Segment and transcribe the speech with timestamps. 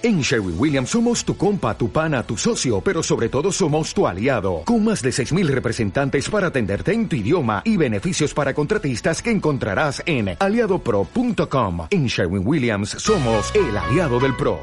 [0.00, 4.06] En Sherwin Williams somos tu compa, tu pana, tu socio, pero sobre todo somos tu
[4.06, 9.20] aliado, con más de 6.000 representantes para atenderte en tu idioma y beneficios para contratistas
[9.20, 11.88] que encontrarás en aliadopro.com.
[11.90, 14.60] En Sherwin Williams somos el aliado del PRO.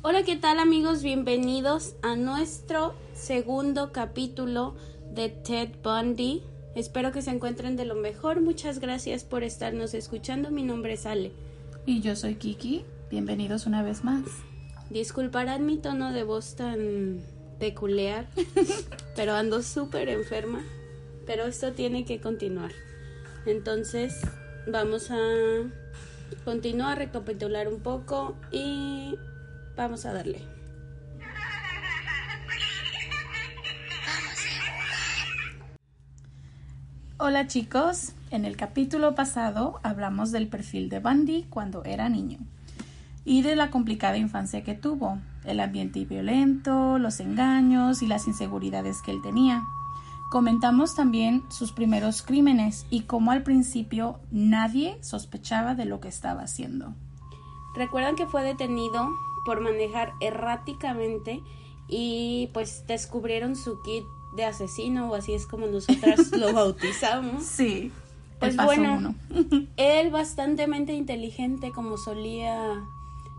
[0.00, 1.02] Hola, ¿qué tal amigos?
[1.02, 4.76] Bienvenidos a nuestro segundo capítulo
[5.12, 6.42] de Ted Bundy.
[6.74, 8.40] Espero que se encuentren de lo mejor.
[8.40, 10.50] Muchas gracias por estarnos escuchando.
[10.50, 11.32] Mi nombre es Ale.
[11.84, 12.86] Y yo soy Kiki.
[13.10, 14.22] Bienvenidos una vez más.
[14.90, 17.20] Disculparán mi tono de voz tan
[17.58, 18.26] peculiar,
[19.16, 20.60] pero ando súper enferma.
[21.26, 22.70] Pero esto tiene que continuar.
[23.46, 24.20] Entonces,
[24.66, 25.16] vamos a
[26.44, 29.14] continuar, recapitular un poco y
[29.74, 30.42] vamos a darle.
[37.16, 42.38] Hola chicos, en el capítulo pasado hablamos del perfil de Bundy cuando era niño
[43.24, 49.02] y de la complicada infancia que tuvo, el ambiente violento, los engaños y las inseguridades
[49.02, 49.64] que él tenía.
[50.30, 56.42] Comentamos también sus primeros crímenes y cómo al principio nadie sospechaba de lo que estaba
[56.42, 56.94] haciendo.
[57.74, 59.08] Recuerdan que fue detenido
[59.46, 61.40] por manejar erráticamente
[61.88, 64.04] y pues descubrieron su kit
[64.36, 67.44] de asesino o así es como nosotras lo bautizamos.
[67.44, 67.90] Sí.
[68.38, 69.14] Pues bueno,
[69.76, 72.84] él bastante inteligente como solía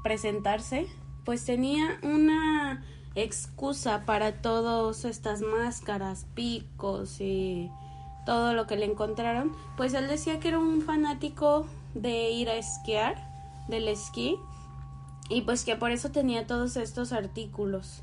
[0.03, 0.87] presentarse,
[1.25, 2.83] pues tenía una
[3.15, 7.69] excusa para todas estas máscaras, picos y
[8.25, 12.55] todo lo que le encontraron, pues él decía que era un fanático de ir a
[12.55, 13.15] esquiar,
[13.67, 14.37] del esquí,
[15.29, 18.01] y pues que por eso tenía todos estos artículos.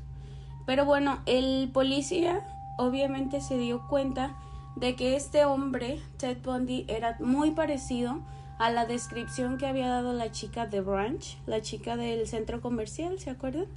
[0.65, 2.45] Pero bueno, el policía
[2.77, 4.35] obviamente se dio cuenta
[4.75, 8.19] de que este hombre, Ted Bundy, era muy parecido
[8.59, 13.19] a la descripción que había dado la chica de Branch, la chica del centro comercial,
[13.19, 13.67] ¿se acuerdan?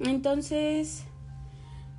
[0.00, 1.04] Entonces,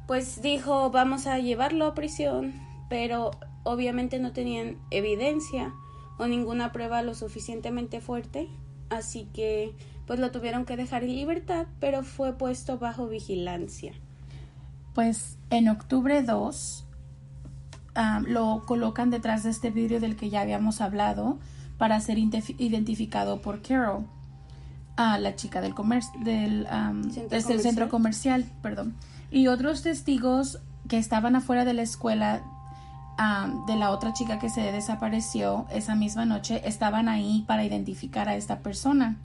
[0.07, 2.53] pues dijo, vamos a llevarlo a prisión,
[2.89, 3.31] pero
[3.63, 5.73] obviamente no tenían evidencia
[6.17, 8.49] o ninguna prueba lo suficientemente fuerte,
[8.89, 9.73] así que
[10.05, 13.93] pues lo tuvieron que dejar en libertad, pero fue puesto bajo vigilancia.
[14.95, 16.85] Pues en octubre 2
[17.95, 21.37] ah, lo colocan detrás de este vidrio del que ya habíamos hablado,
[21.79, 24.05] para ser identificado por Carol,
[24.97, 25.73] a la chica del,
[27.09, 28.95] centro, centro comercial, perdón,
[29.31, 32.43] y otros testigos que estaban afuera de la escuela
[33.67, 38.35] de la otra chica que se desapareció esa misma noche estaban ahí para identificar a
[38.35, 39.17] esta persona.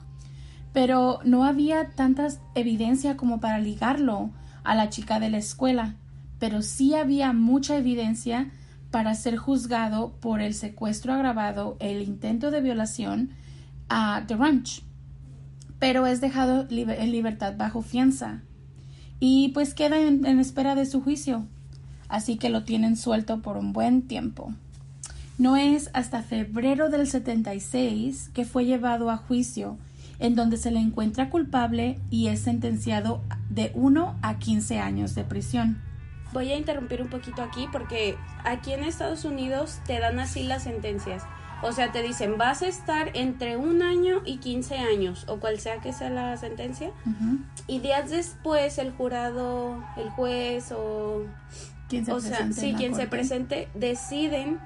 [0.73, 4.31] Pero no había tanta evidencia como para ligarlo
[4.65, 5.95] a la chica de la escuela,
[6.39, 8.51] pero sí había mucha evidencia
[8.95, 13.31] para ser juzgado por el secuestro agravado, el intento de violación
[13.89, 14.83] a The Ranch,
[15.79, 18.39] pero es dejado en libertad bajo fianza.
[19.19, 21.45] Y pues queda en, en espera de su juicio,
[22.07, 24.53] así que lo tienen suelto por un buen tiempo.
[25.37, 29.77] No es hasta febrero del 76 que fue llevado a juicio,
[30.19, 35.25] en donde se le encuentra culpable y es sentenciado de 1 a 15 años de
[35.25, 35.81] prisión
[36.35, 40.63] voy a interrumpir un poquito aquí porque aquí en Estados Unidos te dan así las
[40.63, 41.23] sentencias.
[41.63, 45.59] O sea, te dicen, vas a estar entre un año y 15 años, o cual
[45.59, 46.91] sea que sea la sentencia.
[47.65, 51.23] Y días después el jurado, el juez o...
[51.87, 54.59] Quien se o sea, sí, quien se presente, deciden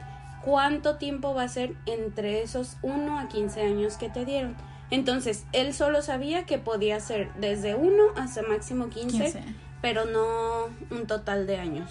[0.43, 4.55] cuánto tiempo va a ser entre esos 1 a 15 años que te dieron.
[4.89, 9.43] Entonces, él solo sabía que podía ser desde 1 hasta máximo 15
[9.81, 11.89] pero no un total de años.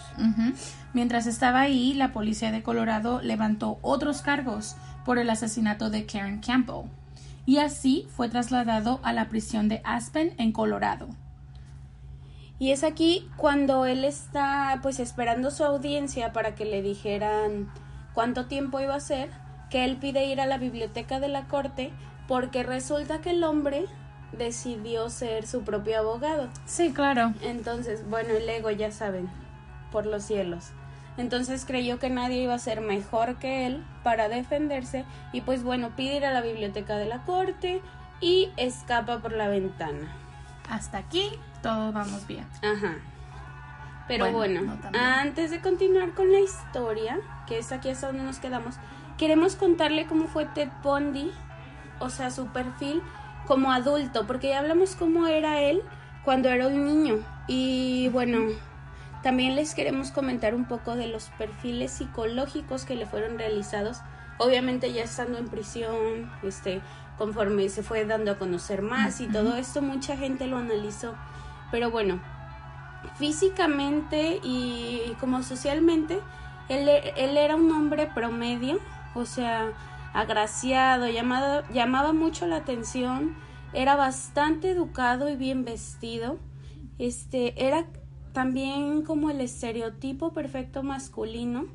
[0.93, 6.41] Mientras estaba ahí, la policía de Colorado levantó otros cargos por el asesinato de Karen
[6.41, 6.91] Campbell
[7.47, 11.09] y así fue trasladado a la prisión de Aspen en Colorado.
[12.59, 17.73] Y es aquí cuando él está pues esperando su audiencia para que le dijeran
[18.13, 19.31] cuánto tiempo iba a ser,
[19.71, 21.91] que él pide ir a la biblioteca de la corte
[22.27, 23.87] porque resulta que el hombre
[24.33, 26.49] decidió ser su propio abogado.
[26.67, 27.33] Sí, claro.
[27.43, 29.29] Entonces, bueno, el ego ya saben,
[29.91, 30.71] por los cielos.
[31.17, 35.91] Entonces creyó que nadie iba a ser mejor que él para defenderse y pues bueno,
[35.97, 37.83] pide ir a la biblioteca de la corte
[38.21, 40.15] y escapa por la ventana.
[40.71, 42.47] Hasta aquí todo vamos bien.
[42.63, 42.97] Ajá.
[44.07, 48.77] Pero bueno, antes de continuar con la historia, que es aquí hasta donde nos quedamos,
[49.19, 51.31] queremos contarle cómo fue Ted Bundy,
[51.99, 53.03] o sea, su perfil
[53.49, 55.83] como adulto, porque ya hablamos cómo era él
[56.23, 57.25] cuando era un niño.
[57.47, 58.41] Y bueno,
[59.23, 64.03] también les queremos comentar un poco de los perfiles psicológicos que le fueron realizados.
[64.37, 66.83] Obviamente ya estando en prisión, este,
[67.17, 71.15] conforme se fue dando a conocer más y todo esto, mucha gente lo analizó.
[71.71, 72.21] Pero bueno,
[73.17, 76.21] físicamente y como socialmente,
[76.69, 76.87] él,
[77.17, 78.79] él era un hombre promedio,
[79.15, 79.73] o sea,
[80.19, 83.37] agraciado, llamado, llamaba mucho la atención,
[83.73, 86.39] era bastante educado y bien vestido.
[86.99, 87.87] Este, era
[88.33, 91.67] también como el estereotipo perfecto masculino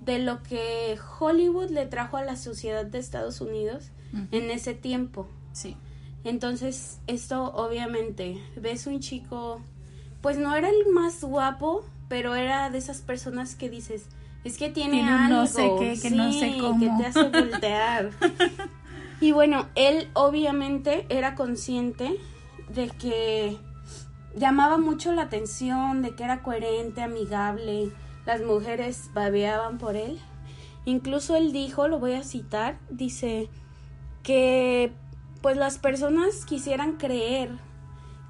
[0.00, 3.90] de lo que Hollywood le trajo a la sociedad de Estados Unidos
[4.30, 5.26] en ese tiempo.
[5.52, 5.76] Sí.
[6.22, 9.60] Entonces, esto obviamente, ves un chico,
[10.22, 14.06] pues no era el más guapo, pero era de esas personas que dices,
[14.44, 16.80] es que tiene, algo, no sé qué, que no sé cómo.
[16.80, 18.10] que te hace voltear.
[19.20, 22.16] y bueno, él obviamente era consciente
[22.68, 23.58] de que
[24.36, 27.90] llamaba mucho la atención, de que era coherente, amigable,
[28.26, 30.18] las mujeres babeaban por él.
[30.84, 33.48] Incluso él dijo, lo voy a citar, dice
[34.22, 34.92] que
[35.42, 37.50] pues las personas quisieran creer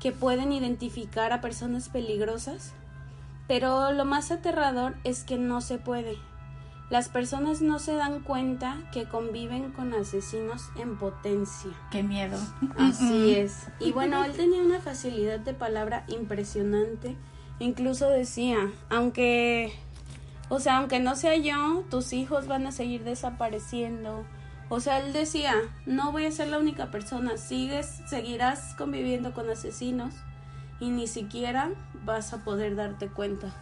[0.00, 2.74] que pueden identificar a personas peligrosas,
[3.48, 6.16] pero lo más aterrador es que no se puede.
[6.90, 11.70] Las personas no se dan cuenta que conviven con asesinos en potencia.
[11.90, 12.38] Qué miedo.
[12.78, 13.66] Así es.
[13.80, 17.16] Y bueno, él tenía una facilidad de palabra impresionante.
[17.58, 19.72] Incluso decía, aunque,
[20.48, 24.24] o sea, aunque no sea yo, tus hijos van a seguir desapareciendo.
[24.70, 25.54] O sea, él decía,
[25.84, 30.14] no voy a ser la única persona, sigues, seguirás conviviendo con asesinos
[30.80, 31.70] y ni siquiera
[32.04, 33.52] vas a poder darte cuenta.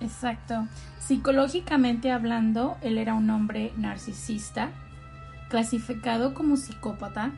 [0.00, 0.66] Exacto.
[0.98, 4.70] Psicológicamente hablando, él era un hombre narcisista,
[5.48, 7.32] clasificado como psicópata,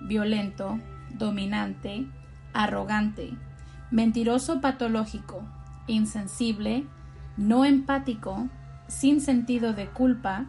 [0.00, 0.78] violento,
[1.10, 2.06] dominante,
[2.52, 3.34] arrogante,
[3.90, 5.42] mentiroso patológico,
[5.86, 6.86] insensible,
[7.36, 8.48] no empático,
[8.88, 10.46] sin sentido de culpa,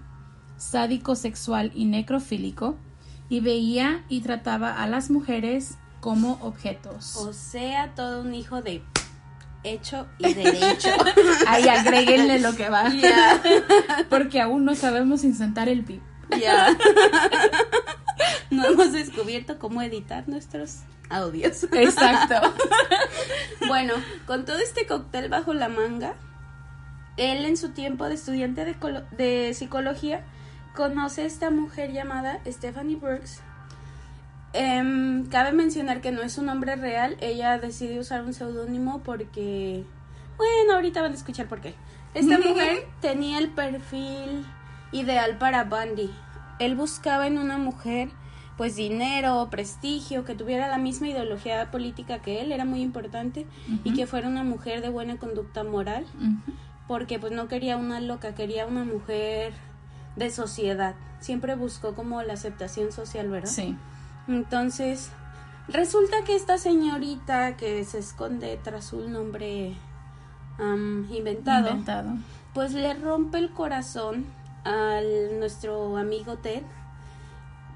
[0.58, 2.78] sádico sexual y necrofílico,
[3.30, 7.16] y veía y trataba a las mujeres como objetos.
[7.16, 8.84] O sea, todo un hijo de
[9.64, 10.90] hecho y derecho.
[11.48, 12.92] Ahí agréguenle lo que va.
[14.10, 16.02] Porque aún no sabemos insertar el pip.
[16.40, 16.76] Ya.
[18.50, 21.64] No hemos descubierto cómo editar nuestros audios.
[21.72, 22.36] Exacto.
[23.68, 23.94] Bueno,
[24.26, 26.16] con todo este cóctel bajo la manga,
[27.18, 28.76] él en su tiempo de estudiante de,
[29.18, 30.26] de psicología
[30.76, 33.42] conoce a esta mujer llamada Stephanie Brooks.
[34.54, 39.86] Em, cabe mencionar que no es un nombre real, ella decide usar un seudónimo porque,
[40.38, 41.74] bueno, ahorita van a escuchar por qué.
[42.14, 44.46] Esta mujer tenía el perfil
[44.92, 46.12] ideal para Bundy.
[46.60, 48.10] Él buscaba en una mujer
[48.58, 53.48] pues dinero, prestigio, que tuviera la misma ideología política que él, era muy importante,
[53.84, 56.06] y que fuera una mujer de buena conducta moral,
[56.88, 59.54] porque pues no quería una loca, quería una mujer
[60.16, 60.94] de sociedad.
[61.22, 63.50] Siempre buscó como la aceptación social, ¿verdad?
[63.50, 63.76] Sí.
[64.32, 65.12] Entonces,
[65.68, 69.76] resulta que esta señorita que se esconde tras un nombre
[71.10, 72.12] inventado, inventado,
[72.54, 74.26] pues le rompe el corazón
[74.64, 76.64] al nuestro amigo Ted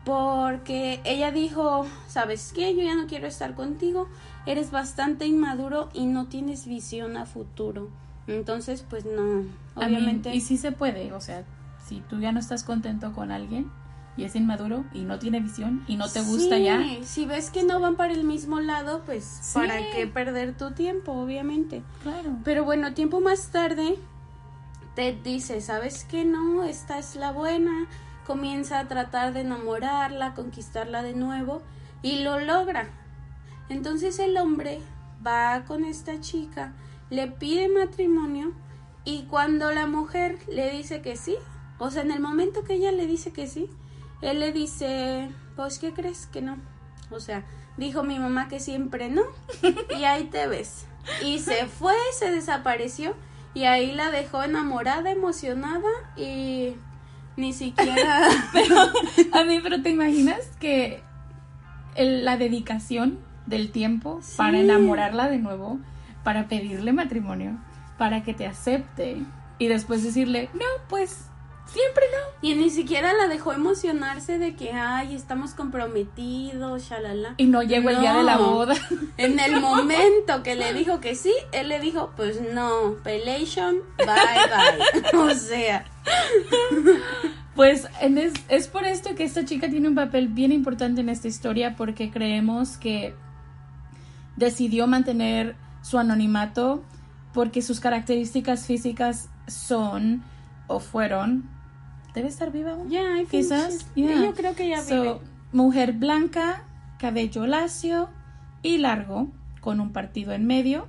[0.05, 2.75] porque ella dijo, ¿sabes qué?
[2.75, 4.07] Yo ya no quiero estar contigo,
[4.45, 7.89] eres bastante inmaduro y no tienes visión a futuro.
[8.27, 9.43] Entonces, pues no,
[9.75, 10.33] obviamente.
[10.33, 11.43] y sí se puede, o sea,
[11.85, 13.69] si tú ya no estás contento con alguien
[14.17, 16.81] y es inmaduro y no tiene visión y no te gusta ya.
[17.03, 21.11] Si ves que no van para el mismo lado, pues para qué perder tu tiempo,
[21.11, 21.83] obviamente.
[22.03, 22.37] Claro.
[22.43, 23.97] Pero bueno, tiempo más tarde,
[24.95, 26.23] Ted dice, ¿sabes qué?
[26.23, 27.87] No, esta es la buena.
[28.25, 31.61] Comienza a tratar de enamorarla, conquistarla de nuevo
[32.01, 32.89] y lo logra.
[33.69, 34.79] Entonces el hombre
[35.25, 36.73] va con esta chica,
[37.09, 38.53] le pide matrimonio
[39.03, 41.35] y cuando la mujer le dice que sí,
[41.77, 43.69] o sea, en el momento que ella le dice que sí,
[44.25, 46.57] él le dice, pues, ¿qué crees que no?
[47.11, 47.43] O sea,
[47.77, 49.21] dijo mi mamá que siempre no,
[49.97, 50.87] y ahí te ves.
[51.23, 53.15] Y se fue, se desapareció,
[53.53, 56.73] y ahí la dejó enamorada, emocionada, y
[57.37, 58.27] ni siquiera...
[58.53, 58.75] pero,
[59.33, 61.03] a mí, pero te imaginas que
[61.95, 65.79] la dedicación del tiempo para enamorarla de nuevo,
[66.23, 67.59] para pedirle matrimonio,
[67.99, 69.21] para que te acepte,
[69.59, 71.29] y después decirle, no, pues
[71.65, 72.47] Siempre no.
[72.47, 77.33] Y ni siquiera la dejó emocionarse de que, ay, estamos comprometidos, shalala.
[77.37, 78.75] Y no llegó el día de la boda.
[79.17, 84.05] En el momento que le dijo que sí, él le dijo, pues no, pelation, bye
[84.05, 85.19] bye.
[85.19, 85.85] o sea.
[87.55, 91.27] Pues es, es por esto que esta chica tiene un papel bien importante en esta
[91.27, 93.15] historia porque creemos que
[94.35, 96.83] decidió mantener su anonimato
[97.33, 100.23] porque sus características físicas son
[100.67, 101.54] o fueron
[102.15, 105.19] debe estar viva Ya, quizás yo creo que ya vive
[105.51, 106.63] mujer blanca,
[106.99, 108.09] cabello lacio
[108.63, 109.29] y largo,
[109.61, 110.87] con un partido en medio,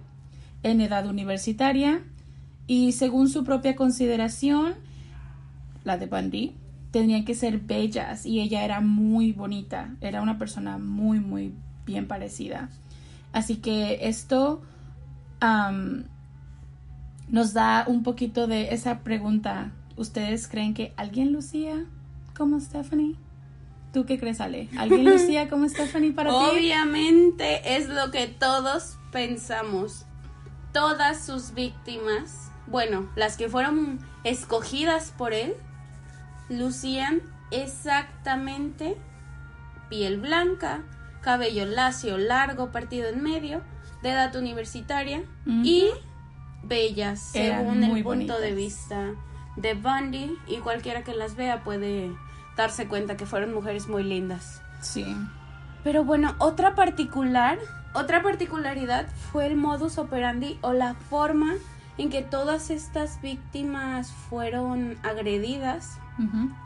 [0.63, 2.03] en edad universitaria,
[2.67, 4.75] y según su propia consideración,
[5.85, 6.55] la de Bundy,
[6.91, 11.55] tenían que ser bellas y ella era muy bonita, era una persona muy, muy
[11.85, 12.71] bien parecida.
[13.33, 14.63] Así que esto
[17.29, 19.73] nos da un poquito de esa pregunta.
[19.97, 21.87] ¿Ustedes creen que alguien lucía
[22.37, 23.17] como Stephanie?
[23.93, 24.69] ¿Tú qué crees, Ale?
[24.77, 26.37] ¿Alguien lucía como Stephanie para ti?
[26.37, 30.05] Obviamente es lo que todos pensamos.
[30.73, 35.55] Todas sus víctimas, bueno, las que fueron escogidas por él,
[36.51, 38.99] lucían exactamente
[39.89, 40.83] piel blanca,
[41.23, 43.63] cabello lacio, largo, partido en medio,
[44.03, 45.89] de edad universitaria y
[46.63, 49.15] bellas, Eran según el punto de vista
[49.57, 52.11] de Bundy y cualquiera que las vea puede
[52.57, 54.63] darse cuenta que fueron mujeres muy lindas.
[54.81, 55.17] Sí.
[55.85, 57.59] Pero bueno, otra particular,
[57.95, 61.55] otra particularidad fue el modus operandi o la forma
[61.99, 65.99] en que todas estas víctimas fueron agredidas,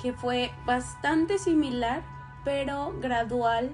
[0.00, 2.02] que fue bastante similar,
[2.44, 3.70] pero gradual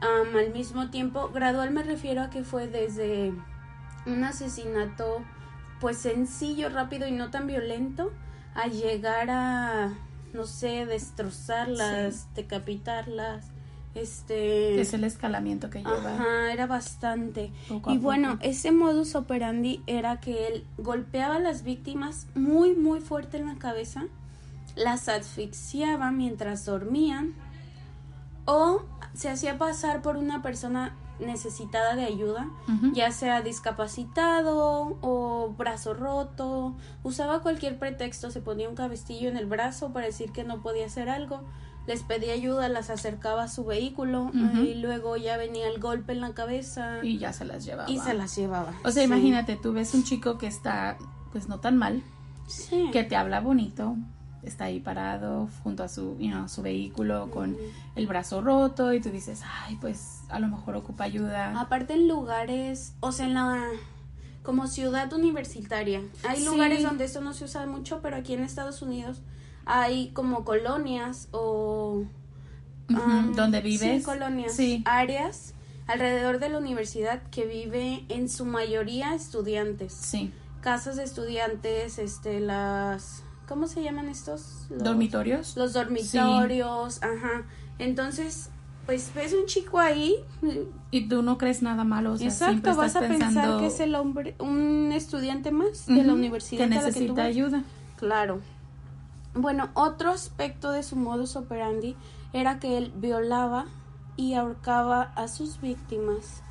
[0.00, 1.30] am, al mismo tiempo.
[1.32, 3.32] Gradual me refiero a que fue desde
[4.06, 5.22] un asesinato
[5.80, 8.12] pues sencillo, rápido y no tan violento,
[8.54, 9.94] a llegar a,
[10.32, 13.46] no sé, destrozarlas, decapitarlas,
[13.94, 14.80] este...
[14.80, 16.14] Es el escalamiento que lleva.
[16.14, 17.52] Ajá, era bastante.
[17.88, 23.36] Y bueno, ese modus operandi era que él golpeaba a las víctimas muy, muy fuerte
[23.36, 24.04] en la cabeza,
[24.76, 27.34] las asfixiaba mientras dormían
[28.46, 28.82] o
[29.14, 32.48] se hacía pasar por una persona necesitada de ayuda,
[32.92, 39.46] ya sea discapacitado o brazo roto, usaba cualquier pretexto, se ponía un cabestillo en el
[39.46, 41.42] brazo para decir que no podía hacer algo,
[41.86, 44.30] les pedía ayuda, las acercaba a su vehículo
[44.64, 47.90] y luego ya venía el golpe en la cabeza Y ya se las llevaba.
[47.90, 48.72] y se las llevaba.
[48.84, 49.08] O sea, Sí.
[49.08, 50.96] imagínate, tú ves un chico que está,
[51.32, 52.02] pues no tan mal,
[52.46, 52.88] Sí.
[52.92, 53.96] que te habla bonito,
[54.42, 57.56] está ahí parado junto a su, you know, su vehículo con
[57.94, 61.58] el brazo roto y tú dices, ay, pues a lo mejor ocupa ayuda.
[61.60, 63.64] Aparte en lugares, o sea, en la
[64.42, 66.02] como ciudad universitaria.
[66.28, 66.44] Hay Sí.
[66.46, 69.20] lugares donde esto no se usa mucho, pero aquí en Estados Unidos
[69.64, 72.02] hay como colonias o
[72.88, 73.98] donde vives.
[74.00, 74.82] Sí, colonias, Sí.
[74.84, 75.54] áreas
[75.86, 79.92] alrededor de la universidad que vive en su mayoría estudiantes.
[79.92, 80.32] Sí.
[80.60, 83.22] Casas de estudiantes, este las
[83.52, 84.66] ¿cómo se llaman estos?
[84.70, 85.56] Los- ¿Dormitorios?
[85.58, 87.42] los dormitorios, ajá.
[87.78, 88.48] Entonces,
[88.86, 90.16] pues ves un chico ahí,
[90.90, 93.66] Y tú no crees nada malo, o sea, exacto, vas a estás pensar pensando que
[93.66, 97.12] es el hombre, un estudiante más de la universidad que a la que tú necesita
[97.22, 97.28] vas.
[97.28, 97.62] ayuda.
[97.96, 98.40] Claro.
[99.34, 101.94] Bueno, otro aspecto de su modus operandi
[102.32, 103.66] era que él violaba
[104.16, 106.42] y ahorcaba a sus víctimas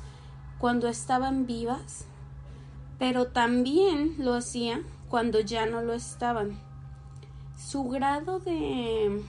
[0.58, 2.06] cuando estaban vivas,
[3.00, 6.56] pero también lo hacía cuando ya no lo estaban.
[7.66, 9.22] Su grado de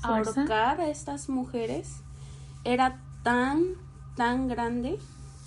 [0.00, 0.40] Fuerza.
[0.40, 2.00] ahorcar a estas mujeres
[2.64, 3.62] era tan,
[4.16, 4.98] tan grande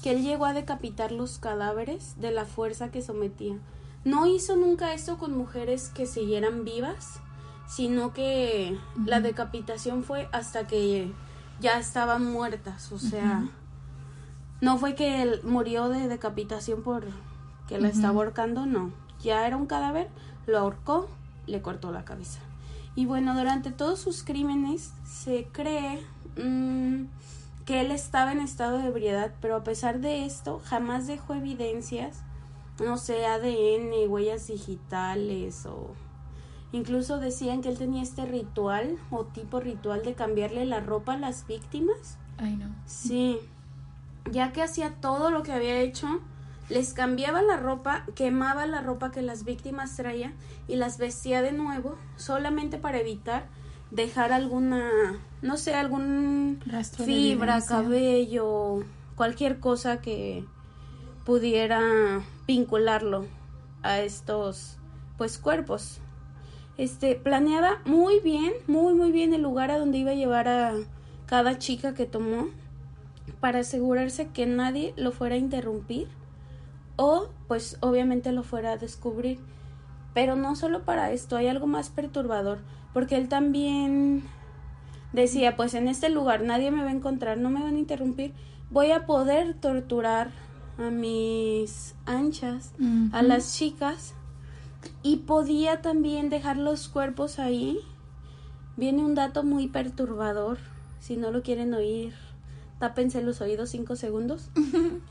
[0.03, 3.57] que él llegó a decapitar los cadáveres de la fuerza que sometía.
[4.03, 7.19] No hizo nunca esto con mujeres que siguieran vivas,
[7.67, 11.11] sino que la decapitación fue hasta que
[11.59, 13.43] ya estaban muertas, o sea,
[14.61, 17.05] no fue que él murió de decapitación por
[17.67, 18.91] que la estaba ahorcando, no.
[19.21, 20.07] Ya era un cadáver,
[20.45, 21.09] lo ahorcó,
[21.47, 22.39] le cortó la cabeza.
[22.95, 26.01] Y bueno, durante todos sus crímenes se cree
[26.35, 27.05] mm,
[27.65, 32.23] que él estaba en estado de ebriedad, pero a pesar de esto, jamás dejó evidencias,
[32.83, 35.91] no sé, ADN, huellas digitales o...
[36.73, 41.17] Incluso decían que él tenía este ritual o tipo ritual de cambiarle la ropa a
[41.17, 42.17] las víctimas.
[42.37, 42.75] Ay, no.
[42.85, 43.39] Sí,
[44.31, 46.19] ya que hacía todo lo que había hecho,
[46.69, 50.33] les cambiaba la ropa, quemaba la ropa que las víctimas traían
[50.67, 53.47] y las vestía de nuevo, solamente para evitar
[53.91, 54.89] dejar alguna,
[55.41, 58.83] no sé, algún Rastro fibra, cabello,
[59.15, 60.43] cualquier cosa que
[61.25, 63.25] pudiera vincularlo
[63.83, 64.77] a estos
[65.17, 65.99] pues cuerpos.
[66.77, 70.73] Este planeaba muy bien, muy muy bien el lugar a donde iba a llevar a
[71.25, 72.49] cada chica que tomó
[73.39, 76.07] para asegurarse que nadie lo fuera a interrumpir
[76.97, 79.39] o pues obviamente lo fuera a descubrir.
[80.13, 82.59] Pero no solo para esto, hay algo más perturbador,
[82.93, 84.23] porque él también
[85.13, 88.33] decía, pues en este lugar nadie me va a encontrar, no me van a interrumpir,
[88.69, 90.31] voy a poder torturar
[90.77, 92.73] a mis anchas,
[93.11, 94.13] a las chicas,
[95.03, 97.79] y podía también dejar los cuerpos ahí.
[98.75, 100.59] Viene un dato muy perturbador,
[100.99, 102.13] Si no lo quieren oír,
[102.79, 104.49] tápense los oídos cinco segundos.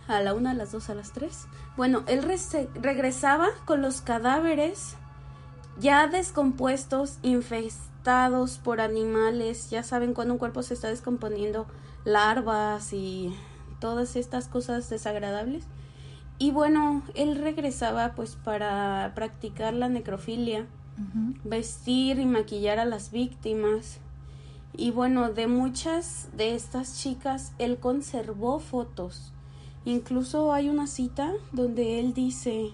[0.08, 1.46] A la una, a las dos, a las tres.
[1.76, 2.22] Bueno, él
[2.74, 4.96] regresaba con los cadáveres
[5.78, 9.70] ya descompuestos, infestados por animales.
[9.70, 11.66] Ya saben cuando un cuerpo se está descomponiendo,
[12.04, 13.34] larvas y
[13.80, 15.64] todas estas cosas desagradables.
[16.38, 20.66] Y bueno, él regresaba pues para practicar la necrofilia,
[21.44, 23.98] vestir y maquillar a las víctimas.
[24.76, 29.32] Y bueno, de muchas de estas chicas, él conservó fotos.
[29.86, 32.72] Incluso hay una cita donde él dice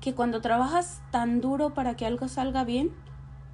[0.00, 2.90] que cuando trabajas tan duro para que algo salga bien,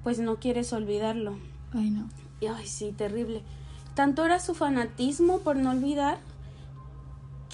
[0.03, 1.37] pues no quieres olvidarlo.
[1.73, 2.09] Ay, no.
[2.41, 3.43] Y, ay, sí, terrible.
[3.93, 6.17] Tanto era su fanatismo por no olvidar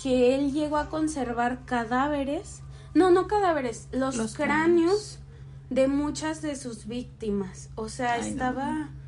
[0.01, 2.61] que él llegó a conservar cadáveres.
[2.93, 5.19] No, no cadáveres, los, Los cráneos
[5.69, 7.69] de muchas de sus víctimas.
[7.75, 9.02] O sea, Ay, no.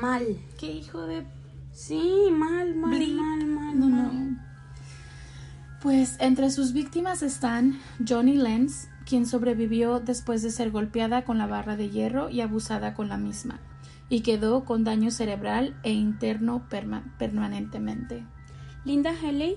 [0.00, 0.24] Mal.
[0.58, 1.26] Qué hijo de...
[1.72, 4.30] Sí, mal, mal, mal, mal, No, mal.
[4.30, 4.44] no.
[5.82, 11.46] Pues entre sus víctimas están Johnny Lenz, quien sobrevivió después de ser golpeada con la
[11.46, 13.60] barra de hierro y abusada con la misma,
[14.08, 18.24] y quedó con daño cerebral e interno perma- permanentemente.
[18.86, 19.56] Linda Haley,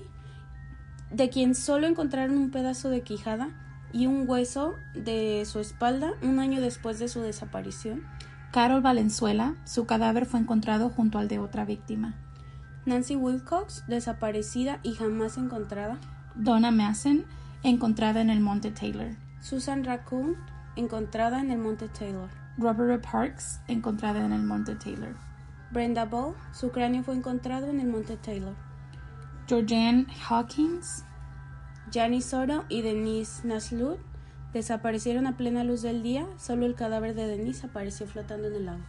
[1.10, 3.48] de quien solo encontraron un pedazo de quijada
[3.94, 8.02] y un hueso de su espalda un año después de su desaparición.
[8.50, 12.14] Carol Valenzuela, su cadáver fue encontrado junto al de otra víctima.
[12.86, 15.98] Nancy Wilcox, desaparecida y jamás encontrada.
[16.34, 17.26] Donna Mason,
[17.62, 19.16] encontrada en el Monte Taylor.
[19.40, 20.36] Susan Raccoon,
[20.76, 22.30] encontrada en el Monte Taylor.
[22.56, 25.14] Robert Parks, encontrada en el Monte Taylor.
[25.70, 28.54] Brenda Ball, su cráneo fue encontrado en el Monte Taylor.
[29.46, 31.04] Georgianne Hawkins,
[31.92, 34.07] Janice Soto y Denise Naslund
[34.52, 36.26] desaparecieron a plena luz del día.
[36.38, 38.82] Solo el cadáver de Denise apareció flotando en el lago.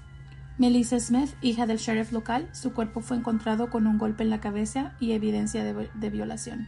[0.58, 4.42] Melissa Smith, hija del sheriff local, su cuerpo fue encontrado con un golpe en la
[4.42, 6.68] cabeza y evidencia de, de violación.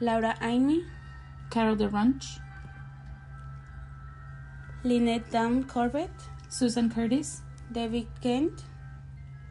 [0.00, 0.82] Laura Ainey,
[1.48, 2.40] Carol DeRunch,
[4.82, 6.10] Lynette Dunn Corbett,
[6.48, 8.52] Susan Curtis, David Kent,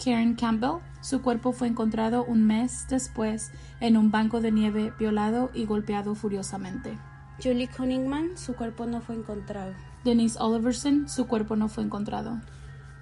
[0.04, 5.50] Karen Campbell, su cuerpo fue encontrado un mes después en un banco de nieve violado
[5.54, 6.98] y golpeado furiosamente.
[7.44, 9.74] Julie Cunningman, su cuerpo no fue encontrado.
[10.04, 12.40] Denise Oliverson, su cuerpo no fue encontrado.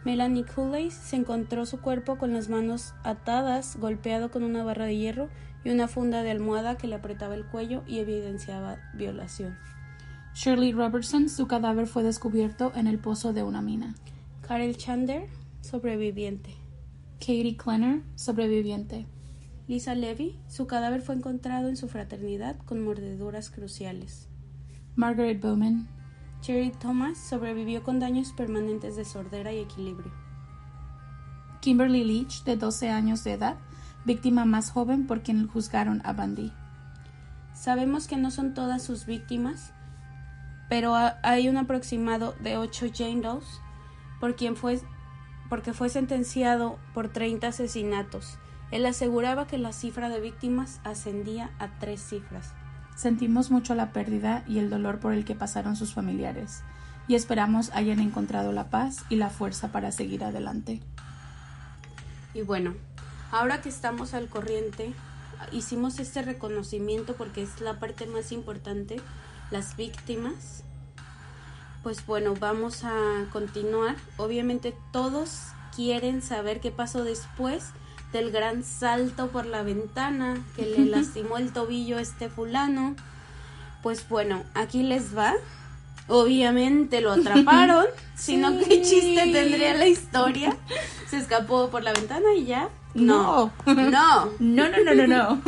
[0.06, 4.96] Melanie Cooley se encontró su cuerpo con las manos atadas, golpeado con una barra de
[4.96, 5.28] hierro
[5.66, 9.58] y una funda de almohada que le apretaba el cuello y evidenciaba violación.
[10.36, 13.96] Shirley Robertson, su cadáver fue descubierto en el pozo de una mina.
[14.48, 15.28] Carol Chander,
[15.60, 16.56] sobreviviente.
[17.20, 19.06] Katie Klenner, sobreviviente.
[19.68, 24.29] Lisa Levy, su cadáver fue encontrado en su fraternidad con mordeduras cruciales.
[24.96, 25.88] Margaret Bowman,
[26.42, 30.12] Cherry Thomas sobrevivió con daños permanentes de sordera y equilibrio.
[31.62, 33.58] Kimberly Leach, de 12 años de edad,
[34.06, 36.54] víctima más joven por quien juzgaron a Bundy.
[37.54, 39.74] Sabemos que no son todas sus víctimas,
[40.70, 43.22] pero ha- hay un aproximado de 8 Jane
[44.20, 44.80] por quien fue
[45.50, 48.38] porque fue sentenciado por 30 asesinatos.
[48.70, 52.54] Él aseguraba que la cifra de víctimas ascendía a tres cifras.
[53.00, 56.64] Sentimos mucho la pérdida y el dolor por el que pasaron sus familiares,
[57.08, 60.82] y esperamos hayan encontrado la paz y la fuerza para seguir adelante.
[62.34, 62.74] Y bueno,
[63.32, 64.92] ahora que estamos al corriente,
[65.54, 68.98] hicimos este reconocimiento porque es la parte más importante,
[69.50, 70.66] las víctimas.
[71.84, 73.96] Pues bueno, vamos a continuar.
[74.18, 77.68] Obviamente todos quieren saber qué pasó después
[78.12, 82.96] del gran salto por la ventana que le lastimó el tobillo a este fulano.
[83.84, 85.34] Pues bueno, aquí les va.
[86.08, 90.58] Obviamente lo atraparon, sino qué chiste tendría la historia.
[91.08, 92.70] Se escapó por la ventana y ya.
[92.96, 93.52] No.
[93.66, 93.74] No.
[93.76, 94.26] No.
[94.40, 95.42] No, no, no, no, no.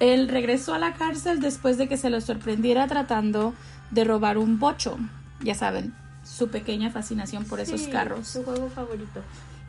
[0.00, 3.54] Él regresó a la cárcel después de que se lo sorprendiera tratando
[3.90, 4.98] de robar un bocho.
[5.42, 8.26] Ya saben, su pequeña fascinación por esos Sí, carros.
[8.26, 9.20] Su juego favorito.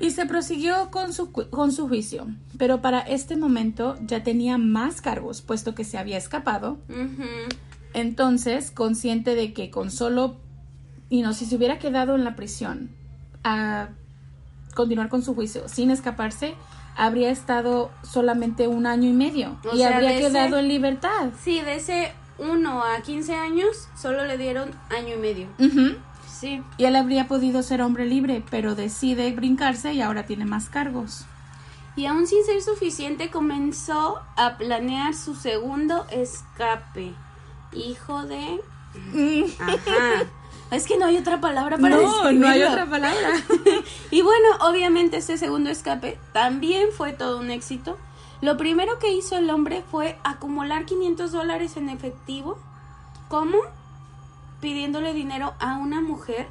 [0.03, 2.27] Y se prosiguió con su, con su juicio.
[2.57, 6.77] Pero para este momento ya tenía más cargos, puesto que se había escapado.
[7.93, 10.35] Entonces, consciente de que con solo,
[11.09, 12.89] y no, si se hubiera quedado en la prisión
[13.43, 13.89] a
[14.73, 16.55] continuar con su juicio sin escaparse,
[16.95, 21.29] habría estado solamente un año y medio O y sea, habría ese- quedado en libertad.
[21.43, 25.47] Sí, de ese 1 a 15 años solo le dieron año y medio.
[26.43, 26.61] Sí.
[26.77, 31.25] Y él habría podido ser hombre libre, pero decide brincarse y ahora tiene más cargos.
[31.95, 37.13] Y aún sin ser suficiente, comenzó a planear su segundo escape.
[37.71, 38.59] Hijo de
[39.59, 40.25] Ajá.
[40.71, 43.29] Es que no hay otra palabra para no, no hay otra palabra.
[44.11, 47.97] Y bueno, obviamente este segundo escape también fue todo un éxito.
[48.41, 52.57] Lo primero que hizo el hombre fue acumular 500 dólares en efectivo.
[53.29, 53.59] ¿Cómo?
[54.63, 56.47] Pidiéndole dinero a una mujer,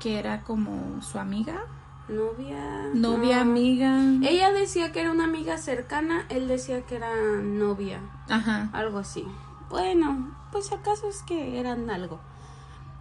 [0.00, 1.62] que era como su amiga,
[2.06, 2.90] novia.
[2.92, 3.40] novia, no.
[3.40, 4.02] amiga.
[4.22, 7.08] Ella decía que era una amiga cercana, él decía que era
[7.42, 8.68] novia, Ajá.
[8.74, 9.24] algo así.
[9.70, 12.20] Bueno, pues acaso es que eran algo.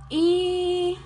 [0.10, 0.98] Y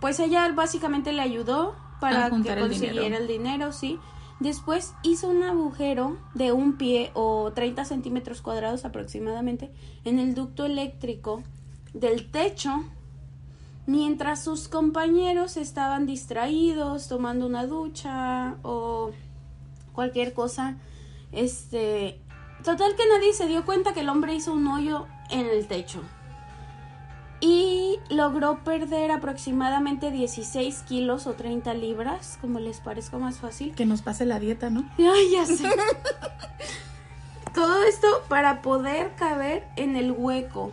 [0.00, 3.16] pues ella básicamente le ayudó para que el consiguiera dinero.
[3.16, 3.98] el dinero, sí.
[4.40, 9.72] Después hizo un agujero de un pie o 30 centímetros cuadrados aproximadamente
[10.04, 11.42] en el ducto eléctrico
[11.94, 12.84] del techo
[13.86, 19.12] mientras sus compañeros estaban distraídos tomando una ducha o
[19.92, 20.76] cualquier cosa
[21.32, 22.20] este
[22.62, 26.02] total que nadie se dio cuenta que el hombre hizo un hoyo en el techo
[27.40, 33.84] y logró perder aproximadamente 16 kilos o 30 libras como les parezca más fácil Que
[33.84, 34.88] nos pase la dieta, ¿no?
[34.98, 35.68] Ay, ya sé.
[37.54, 40.72] Todo esto para poder caber en el hueco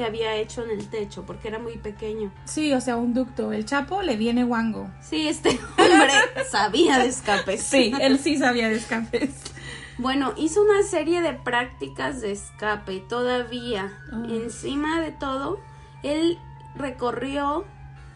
[0.00, 2.32] que había hecho en el techo, porque era muy pequeño.
[2.46, 3.52] Sí, o sea, un ducto.
[3.52, 4.90] El Chapo le viene guango.
[5.02, 6.10] Sí, este hombre
[6.50, 7.62] sabía de escapes.
[7.62, 9.42] Sí, él sí sabía de escapes.
[9.98, 13.92] Bueno, hizo una serie de prácticas de escape todavía.
[14.10, 14.24] Oh.
[14.24, 15.60] Encima de todo,
[16.02, 16.38] él
[16.76, 17.66] recorrió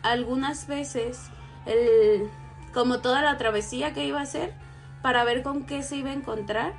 [0.03, 1.21] algunas veces
[1.67, 2.31] el,
[2.73, 4.55] como toda la travesía que iba a hacer
[5.03, 6.73] para ver con qué se iba a encontrar,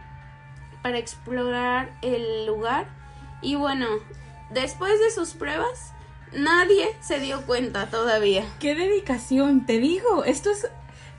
[0.82, 2.88] para explorar el lugar.
[3.44, 3.86] Y bueno,
[4.52, 5.94] después de sus pruebas,
[6.34, 8.44] nadie se dio cuenta todavía.
[8.60, 9.66] ¡Qué dedicación!
[9.66, 10.68] Te digo, esto es...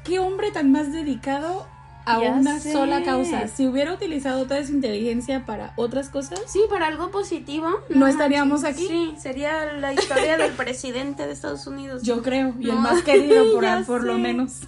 [0.05, 1.67] ¿Qué hombre tan más dedicado
[2.05, 2.73] a Ya una sé.
[2.73, 3.49] sola causa?
[3.49, 7.69] Si hubiera utilizado toda su inteligencia para otras cosas, Sí, para algo positivo.
[7.89, 8.87] ¿No estaríamos aquí?
[8.87, 12.03] Sí, sería la historia del presidente de Estados Unidos.
[12.05, 14.61] yo creo, y el más querido por, por lo menos.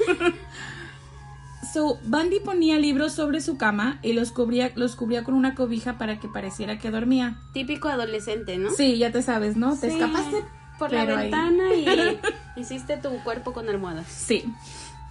[1.72, 5.98] So, Bundy ponía libros sobre su cama y los cubría, los cubría con una cobija
[5.98, 7.36] para que pareciera que dormía.
[7.52, 8.70] Típico adolescente, ¿no?
[8.70, 9.76] Sí, ya te sabes, ¿no?
[9.76, 10.44] Te Sí, escapaste
[10.78, 11.06] por la ahí.
[11.30, 12.18] ventana y
[12.60, 14.06] hiciste tu cuerpo con almohadas.
[14.06, 14.44] Sí.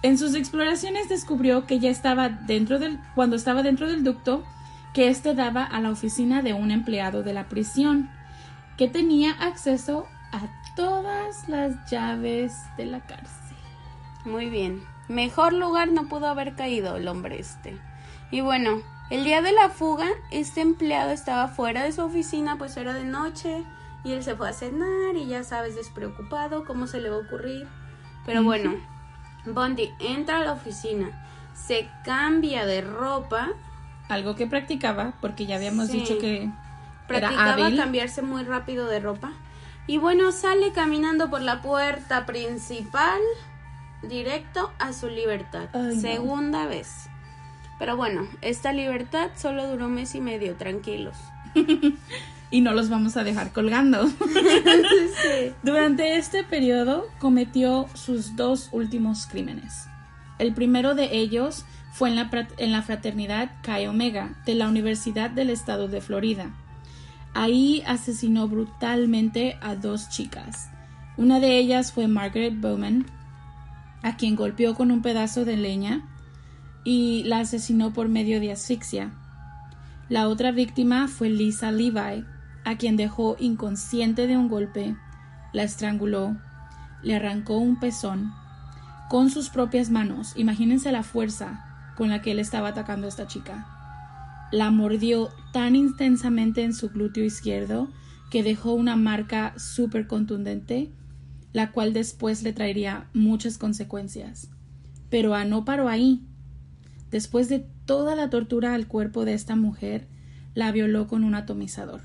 [0.02, 4.44] En sus exploraciones descubrió que ya estaba dentro del cuando estaba dentro del ducto
[4.94, 8.08] que este daba a la oficina de un empleado de la prisión
[8.76, 10.40] que tenía acceso a
[10.76, 13.56] todas las llaves de la cárcel.
[14.24, 14.82] Muy bien.
[15.08, 17.78] Mejor lugar no pudo haber caído el hombre este.
[18.30, 22.76] Y bueno, el día de la fuga, este empleado estaba fuera de su oficina, pues
[22.76, 23.64] era de noche,
[24.04, 27.20] y él se fue a cenar y ya sabes, despreocupado, cómo se le va a
[27.20, 27.66] ocurrir.
[28.26, 28.74] Pero bueno,
[29.46, 31.08] Bundy entra a la oficina,
[31.54, 33.48] se cambia de ropa,
[34.10, 36.00] Algo que practicaba porque ya habíamos Sí.
[36.00, 36.52] dicho que era
[37.06, 37.76] practicaba hábil.
[37.76, 39.32] cambiarse muy rápido de ropa.
[39.86, 43.20] Y bueno, sale caminando por la puerta principal
[44.02, 45.68] directo a su libertad.
[45.72, 46.00] Ay, no.
[46.00, 47.08] Segunda vez.
[47.78, 51.16] Pero bueno, esta libertad solo duró mes y medio, tranquilos.
[52.50, 54.08] y no los vamos a dejar colgando.
[55.62, 59.86] Durante este periodo cometió sus dos últimos crímenes.
[60.38, 65.30] El primero de ellos fue en la, en la fraternidad Chi Omega de la Universidad
[65.30, 66.50] del Estado de Florida.
[67.34, 70.70] Ahí asesinó brutalmente a dos chicas.
[71.16, 73.06] Una de ellas fue Margaret Bowman,
[74.02, 76.08] a quien golpeó con un pedazo de leña
[76.84, 79.12] y la asesinó por medio de asfixia.
[80.08, 82.24] La otra víctima fue Lisa Levi,
[82.64, 84.96] a quien dejó inconsciente de un golpe,
[85.52, 86.36] la estranguló,
[87.02, 88.32] le arrancó un pezón
[89.08, 90.32] con sus propias manos.
[90.36, 91.64] Imagínense la fuerza
[91.96, 93.66] con la que él estaba atacando a esta chica.
[94.52, 97.88] La mordió tan intensamente en su glúteo izquierdo
[98.30, 100.90] que dejó una marca súper contundente,
[101.58, 104.48] la cual después le traería muchas consecuencias.
[105.10, 106.24] Pero a no paró ahí.
[107.10, 110.06] Después de toda la tortura al cuerpo de esta mujer,
[110.54, 112.00] la violó con un atomizador.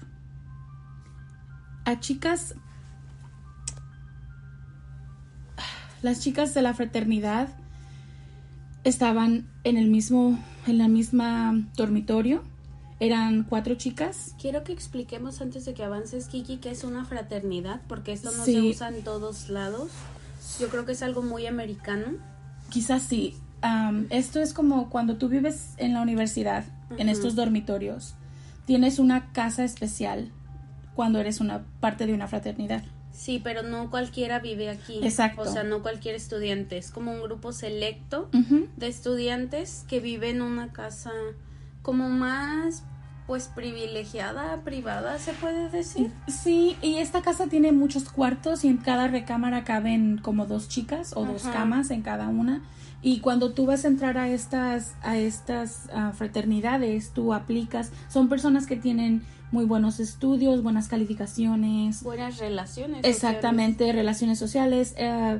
[1.85, 2.55] A chicas...
[6.01, 7.49] Las chicas de la fraternidad
[8.83, 12.41] estaban en el mismo, en la misma dormitorio.
[12.99, 14.35] Eran cuatro chicas.
[14.39, 18.45] Quiero que expliquemos antes de que avances, Kiki, que es una fraternidad, porque esto no
[18.45, 18.53] Sí.
[18.53, 19.89] se usa en todos lados.
[20.59, 22.13] Yo creo que es algo muy americano.
[22.69, 23.35] Quizás sí.
[23.61, 26.65] Am, esto es como cuando tú vives en la universidad,
[26.97, 28.13] en estos dormitorios.
[28.65, 30.31] Tienes una casa especial
[30.95, 32.83] cuando eres una parte de una fraternidad.
[33.11, 34.99] Sí, pero no cualquiera vive aquí.
[35.03, 35.41] Exacto.
[35.43, 36.77] O sea, no cualquier estudiante.
[36.77, 38.29] Es como un grupo selecto
[38.77, 41.11] de estudiantes que viven en una casa
[41.83, 42.83] como más
[43.27, 46.11] pues privilegiada, privada, se puede decir.
[46.27, 51.13] Sí, y esta casa tiene muchos cuartos y en cada recámara caben como dos chicas
[51.15, 52.61] o dos camas en cada una.
[53.01, 58.27] Y cuando tú vas a entrar a estas, a estas ah, fraternidades, tú aplicas, son
[58.29, 63.01] personas que tienen muy buenos estudios, buenas calificaciones, Buenas relaciones.
[63.03, 64.95] exactamente, relaciones sociales.
[64.97, 65.39] eh,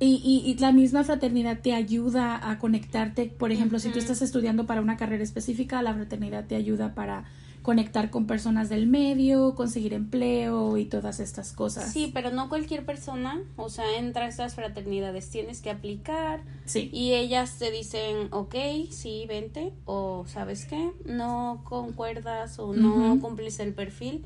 [0.00, 3.26] y, y, y la misma fraternidad te ayuda a conectarte.
[3.26, 7.24] Por ejemplo, si tú estás estudiando para una carrera específica, la fraternidad te ayuda para
[7.62, 11.92] conectar con personas del medio, conseguir empleo y todas estas cosas.
[11.92, 16.88] Sí, pero no cualquier persona, o sea, entra a estas fraternidades, tienes que aplicar Sí.
[16.92, 18.54] y ellas te dicen, ok,
[18.90, 23.20] sí, vente, o sabes qué, no concuerdas o no Ujú.
[23.20, 24.24] cumples el perfil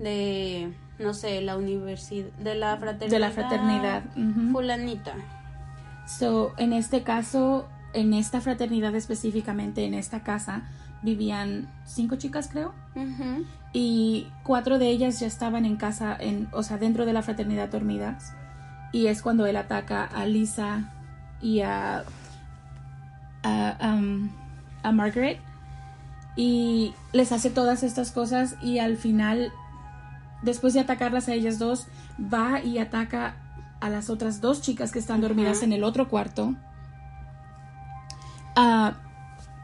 [0.00, 3.10] de, no sé, la universidad, de la fraternidad.
[3.10, 4.02] De la fraternidad.
[4.50, 5.14] Fulanita.
[6.06, 10.64] So, en este caso, en esta fraternidad específicamente, en esta casa,
[11.02, 12.74] vivían cinco chicas, creo.
[13.72, 17.68] Y cuatro de ellas ya estaban en casa, en, o sea, dentro de la fraternidad
[17.68, 18.32] dormidas.
[18.92, 20.92] Y es cuando él ataca a Lisa
[21.40, 22.02] y a,
[23.44, 24.30] a, um,
[24.82, 25.38] a Margaret.
[26.36, 29.52] Y les hace todas estas cosas y al final,
[30.42, 31.86] después de atacarlas a ellas dos,
[32.20, 33.36] va y ataca
[33.80, 36.54] a las otras dos chicas que están dormidas en el otro cuarto.
[38.56, 38.94] Ah,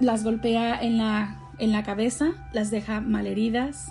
[0.00, 3.88] las golpea en la, en la cabeza, las deja malheridas,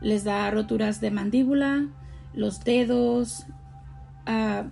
[0.00, 1.86] les da roturas de mandíbula,
[2.32, 3.46] los dedos,
[4.26, 4.64] ah,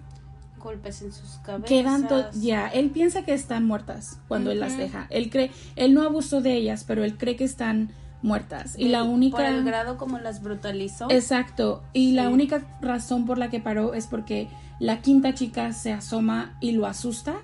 [0.58, 1.68] Golpes en sus cabezas.
[1.68, 5.08] quedan ya, él piensa que están muertas cuando él las deja.
[5.10, 7.90] Él cree, él no abusó de ellas, pero él cree que están
[8.22, 8.74] muertas.
[8.78, 11.10] Y la Por única el grado como las brutalizó.
[11.10, 15.92] Exacto, y la única razón por la que paró es porque la quinta chica se
[15.92, 17.34] asoma y lo asusta.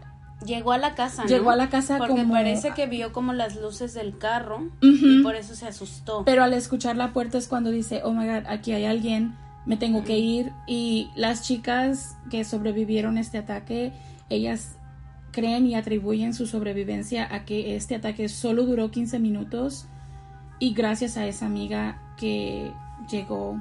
[0.46, 1.28] Llegó a la casa, ¿no?
[1.28, 5.20] Llegó a la casa Porque como- parece que vio como las luces del carro y
[5.22, 6.24] por eso se asustó.
[6.24, 9.34] Pero al escuchar la puerta es cuando dice, oh my god, aquí hay alguien,
[9.66, 10.52] me tengo que ir.
[10.68, 13.92] Y las chicas que sobrevivieron a este ataque,
[14.30, 14.76] ellas
[15.32, 19.86] creen y atribuyen su sobrevivencia a que este ataque solo duró 15 minutos
[20.58, 22.72] y gracias a esa amiga que
[23.10, 23.60] llegó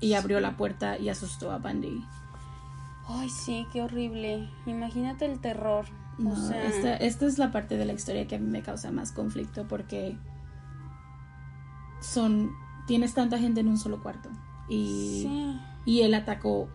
[0.00, 2.04] y abrió la puerta y asustó a Bundy.
[3.08, 4.48] Ay, sí, qué horrible.
[4.66, 5.86] Imagínate el terror.
[6.18, 8.62] No, o sea, esta, esta es la parte de la historia que a mí me
[8.62, 10.16] causa más conflicto porque
[12.00, 12.50] son
[12.86, 14.28] tienes tanta gente en un solo cuarto
[14.68, 15.60] y, sí.
[15.84, 16.68] y él atacó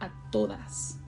[0.00, 0.98] a todas.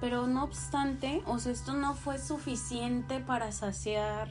[0.00, 4.28] Pero no obstante, o sea, esto no fue suficiente para saciar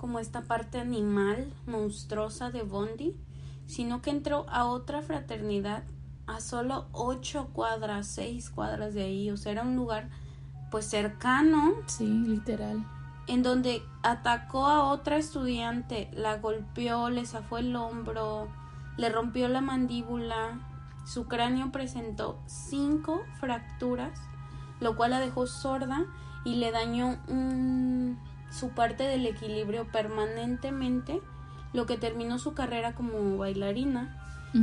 [0.00, 3.16] como esta parte animal monstruosa de Bondi,
[3.66, 5.84] sino que entró a otra fraternidad
[6.26, 10.08] a solo ocho cuadras, seis cuadras de ahí, o sea, era un lugar
[10.70, 11.74] pues cercano.
[11.86, 12.84] Sí, literal.
[13.26, 18.48] en donde atacó a otra estudiante, la golpeó, le zafó el hombro,
[18.96, 20.58] le rompió la mandíbula,
[21.06, 24.18] su cráneo presentó cinco fracturas,
[24.80, 26.06] lo cual la dejó sorda
[26.44, 28.18] y le dañó un-
[28.50, 31.22] su parte del equilibrio permanentemente,
[31.72, 34.16] lo que terminó su carrera como bailarina.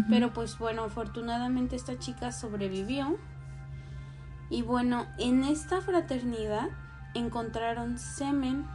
[0.10, 3.18] Pero pues bueno, afortunadamente esta chica sobrevivió.
[4.50, 6.68] Y bueno, en esta fraternidad
[7.14, 8.66] encontraron semen,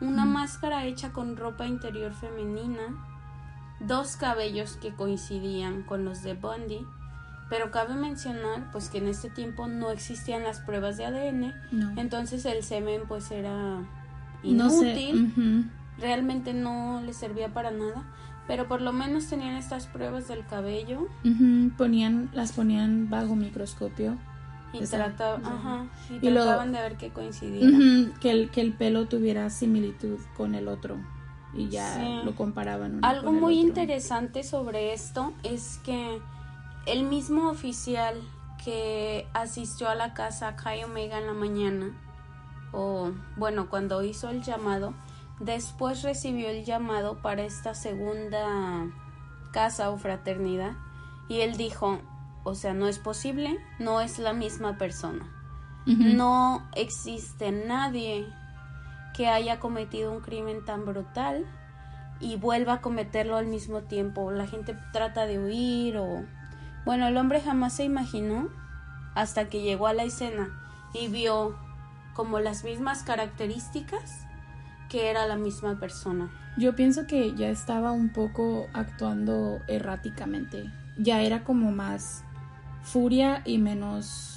[0.00, 2.82] una máscara hecha con ropa interior femenina,
[3.80, 6.86] dos cabellos que coincidían con los de Bundy.
[7.48, 12.00] Pero cabe mencionar pues que en este tiempo no existían las pruebas de ADN, no.
[12.00, 13.82] entonces el semen pues era
[14.42, 15.64] No sé, inútil ujú.
[16.00, 18.04] realmente no le servía para nada,
[18.46, 21.06] pero por lo menos tenían estas pruebas del cabello
[21.76, 24.16] Ponían, las ponían bajo microscopio.
[24.72, 27.76] y, ajá, y Y lo- trataban de ver que coincidiera.
[28.20, 30.96] Que, el, que el pelo tuviera similitud con el otro.
[31.52, 32.20] Y ya Sí.
[32.24, 33.04] lo comparaban.
[33.04, 33.68] Algo muy otro.
[33.68, 36.20] interesante sobre esto es que
[36.86, 38.14] el mismo oficial
[38.64, 41.90] que asistió a la casa Kai Omega en la mañana,
[42.72, 44.94] o bueno, cuando hizo el llamado,
[45.40, 48.86] después recibió el llamado para esta segunda
[49.52, 50.76] casa o fraternidad
[51.28, 52.00] y él dijo,
[52.44, 55.24] o sea, no es posible, no es la misma persona.
[55.86, 58.26] No existe nadie
[59.14, 61.46] que haya cometido un crimen tan brutal
[62.20, 64.30] y vuelva a cometerlo al mismo tiempo.
[64.30, 66.24] La gente trata de huir o...
[66.84, 68.48] Bueno, el hombre jamás se imaginó
[69.14, 70.48] hasta que llegó a la escena
[70.94, 71.56] y vio
[72.14, 74.26] como las mismas características
[74.88, 76.30] que era la misma persona.
[76.56, 80.64] Yo pienso que ya estaba un poco actuando erráticamente.
[80.98, 82.24] Ya era como más
[82.82, 84.36] furia y menos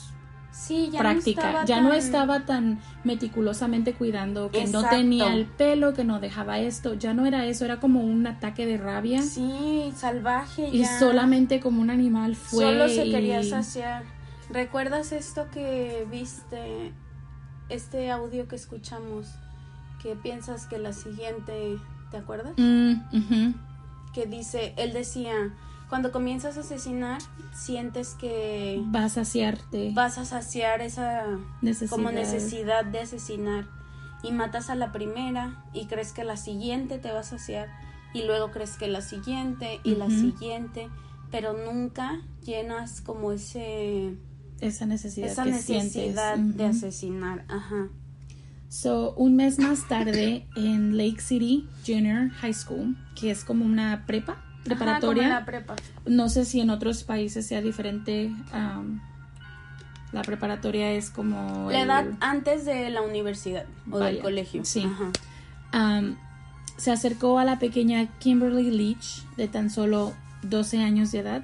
[0.51, 1.51] Sí, ya práctica.
[1.51, 1.83] no ya tan...
[1.85, 6.93] no estaba tan meticulosamente cuidando que no tenía el pelo, que no dejaba esto.
[6.93, 9.23] Ya no era eso, era como un ataque de rabia.
[9.23, 10.99] Sí, salvaje Y ya.
[10.99, 12.65] solamente como un animal fue.
[12.65, 14.03] Solo se quería y- saciar.
[14.51, 16.93] ¿Recuerdas esto que viste?
[17.73, 19.27] Este audio que escuchamos.
[20.01, 21.77] Que piensas que la siguiente.
[22.11, 22.53] ¿Te acuerdas?
[22.57, 23.53] Mm.
[24.13, 25.33] Que dice, él decía,
[25.89, 27.19] cuando comienzas a asesinar,
[27.53, 29.91] sientes que Va a saciarte.
[29.93, 31.25] vas a saciar esa
[31.61, 31.89] Necesidad.
[31.95, 33.65] como necesidad de asesinar
[34.21, 37.69] y matas a la primera y crees que la siguiente te va a saciar
[38.13, 40.89] y luego crees que la siguiente y la siguiente,
[41.31, 44.15] pero nunca llenas como ese
[44.65, 46.57] Esa necesidad esa que necesidad sientes.
[46.57, 46.71] de Ujú.
[46.77, 47.87] asesinar, ajá.
[48.69, 54.05] So, un mes más tarde en Lake City Junior High School, que es como una
[54.07, 55.23] prepa, Ajá, preparatoria.
[55.23, 55.75] como la prepa.
[56.07, 58.31] No sé si en otros países sea diferente.
[58.53, 58.99] um,
[60.11, 61.69] la preparatoria es como.
[61.71, 64.63] La el- edad antes de la universidad o del colegio.
[64.65, 64.83] sí.
[64.85, 65.99] Ajá.
[65.99, 66.15] um,
[66.77, 71.43] se acercó a la pequeña Kimberly Leach, de tan solo 12 años de edad,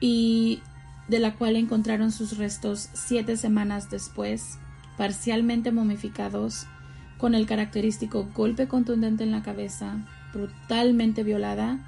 [0.00, 0.60] y
[1.08, 4.58] de la cual encontraron sus restos siete semanas después,
[4.96, 6.66] parcialmente momificados,
[7.16, 9.96] con el característico golpe contundente en la cabeza,
[10.32, 11.78] brutalmente violada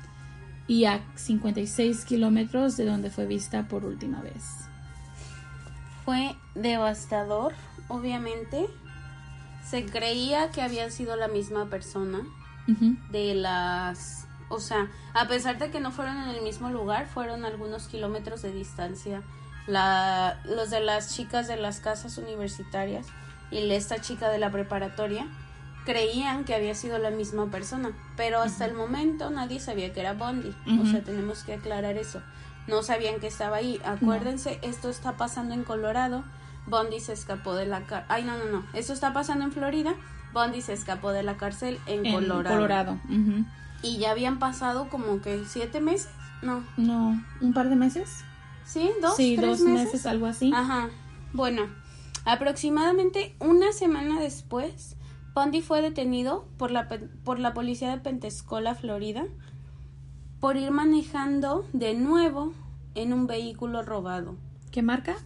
[0.67, 4.45] y a 56 kilómetros de donde fue vista por última vez.
[6.05, 7.53] Fue devastador,
[7.89, 8.67] obviamente.
[9.65, 12.21] Se creía que había sido la misma persona.
[13.11, 17.47] De las o sea a pesar de que no fueron en el mismo lugar fueron
[17.47, 19.23] algunos kilómetros de distancia.
[19.67, 23.07] La los de las chicas de las casas universitarias
[23.51, 25.27] y esta chica de la preparatoria
[25.85, 30.13] creían que había sido la misma persona pero hasta el momento nadie sabía que era
[30.13, 30.55] Bondi.
[30.83, 32.21] O sea tenemos que aclarar eso.
[32.67, 33.81] No sabían que estaba ahí.
[33.85, 36.25] Acuérdense esto está pasando en Colorado.
[36.67, 38.67] Bondi se escapó de la cárcel ay no no no.
[38.75, 39.95] Esto está pasando en Florida.
[40.33, 42.57] Bondi se escapó de la cárcel en, En Colorado.
[42.57, 42.99] Colorado.
[43.83, 46.09] Y ya habían pasado como que siete meses.
[46.43, 48.25] No, No, un par de meses.
[48.65, 48.91] ¿sí?
[49.03, 49.17] ¿Dos?
[49.17, 50.07] sí, ¿Tres dos meses?
[50.07, 50.53] algo así.
[50.55, 50.89] Ajá.
[51.33, 51.63] Bueno,
[52.25, 54.97] aproximadamente una semana después,
[55.35, 56.89] Bondi fue detenido por la,
[57.25, 59.25] por la policía de Pentescola, Florida,
[60.41, 62.53] por ir manejando de nuevo
[62.95, 64.37] en un vehículo robado.
[64.71, 65.17] ¿Qué marca?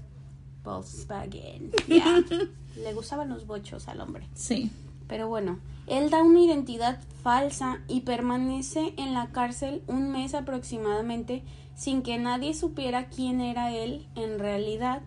[0.64, 1.70] Volkswagen.
[2.76, 4.28] Le gustaban los bochos al hombre.
[4.34, 4.70] Sí.
[5.06, 11.42] Pero bueno, él da una identidad falsa y permanece en la cárcel un mes aproximadamente
[11.74, 15.02] sin que nadie supiera quién era él en realidad.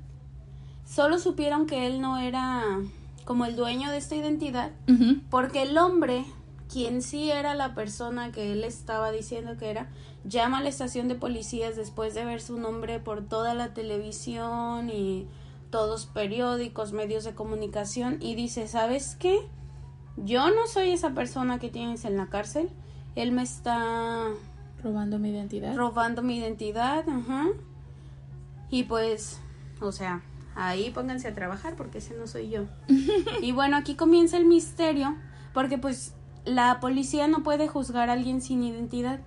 [0.86, 2.64] Solo supieron que él no era
[3.26, 4.72] como el dueño de esta identidad
[5.30, 6.26] porque el hombre,
[6.72, 9.90] quien sí era la persona que él estaba diciendo que era,
[10.24, 14.90] llama a la estación de policías después de ver su nombre por toda la televisión
[14.90, 15.28] y
[15.70, 19.40] todos periódicos, medios de comunicación y dice, ¿sabes qué?
[20.18, 22.70] Yo no soy esa persona que tienes en la cárcel.
[23.16, 24.26] Él me está
[24.84, 25.76] Robando mi identidad.
[25.76, 27.48] robando mi identidad, ajá.
[28.70, 29.40] Y pues,
[29.82, 30.22] o sea,
[30.56, 32.66] ahí pónganse a trabajar porque ese no soy yo.
[33.42, 35.16] y bueno, aquí comienza el misterio
[35.54, 36.14] porque pues
[36.46, 39.20] la policía no puede juzgar a alguien sin identidad.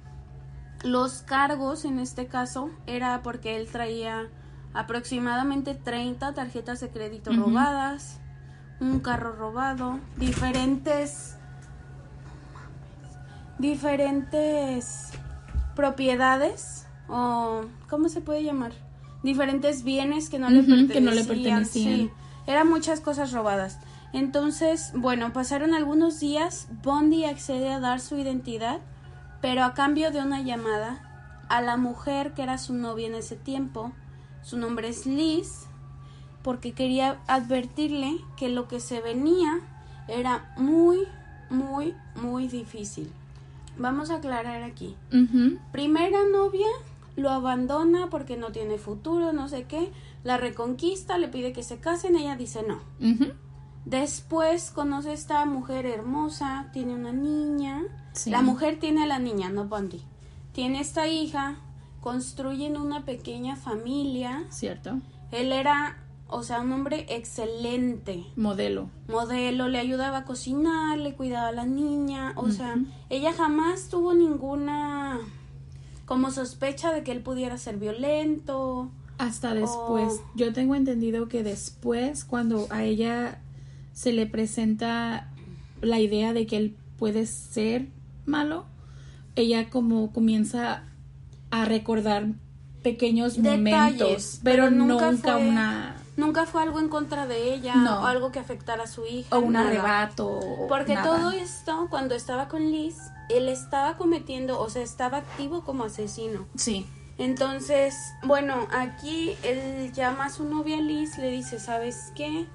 [0.83, 4.29] Los cargos en este caso era porque él traía
[4.73, 8.21] aproximadamente 30 tarjetas de crédito robadas,
[8.81, 11.37] un carro robado, diferentes
[13.59, 15.11] diferentes
[15.77, 18.73] propiedades o ¿cómo se puede llamar?
[19.23, 21.95] Diferentes bienes que no le que no le pertenecían.
[21.95, 22.11] Sí,
[22.47, 23.79] eran muchas cosas robadas.
[24.13, 28.81] Entonces, bueno, pasaron algunos días, Bondi accede a dar su identidad,
[29.41, 31.07] pero a cambio de una llamada
[31.49, 33.93] a la mujer que era su novia en ese tiempo.
[34.43, 35.67] Su nombre es Liz,
[36.43, 39.61] porque quería advertirle que lo que se venía
[40.09, 41.07] era muy,
[41.51, 43.11] muy, muy difícil.
[43.79, 44.97] Vamos a aclarar aquí.
[45.73, 46.67] Primera novia
[47.17, 49.91] lo abandona porque no tiene futuro, no sé qué.
[50.25, 52.81] La reconquista, le pide que se casen, ella dice no.
[53.85, 57.83] Después conoce a esta mujer hermosa, tiene una niña.
[58.13, 58.31] Sí.
[58.31, 60.03] La mujer tiene a la niña, no Bondi.
[60.53, 61.57] Tiene esta hija,
[62.01, 64.45] construyen una pequeña familia.
[64.51, 64.99] Cierto.
[65.31, 65.97] Él era,
[66.31, 68.25] o sea, un hombre excelente.
[68.37, 68.89] Modelo.
[69.09, 72.33] Modelo, le ayudaba a cocinar, le cuidaba a la niña.
[72.37, 72.77] O sea,
[73.09, 75.19] ella jamás tuvo ninguna
[76.07, 78.91] como sospecha de que él pudiera ser violento.
[79.19, 80.21] Hasta después.
[80.35, 83.41] Yo tengo entendido que después, cuando a ella
[83.93, 85.29] se le presenta
[85.83, 87.89] la idea de que él puede ser
[88.27, 88.65] malo,
[89.37, 90.85] ella como comienza
[91.51, 92.29] a recordar
[92.83, 97.53] pequeños Detalles, momentos, pero pero, nunca nunca, fue- una nunca fue algo en contra de
[97.53, 98.03] ella No.
[98.03, 99.37] o algo que afectara a su hija.
[99.37, 99.69] O un nada.
[99.69, 100.39] arrebato.
[100.69, 101.07] Porque nada.
[101.17, 102.97] todo esto, cuando estaba con Liz,
[103.29, 106.47] él estaba cometiendo, o sea, estaba activo como asesino.
[106.55, 106.87] Sí.
[107.19, 112.47] Entonces, bueno, aquí él llama a su novia Liz, le dice, ¿sabes qué?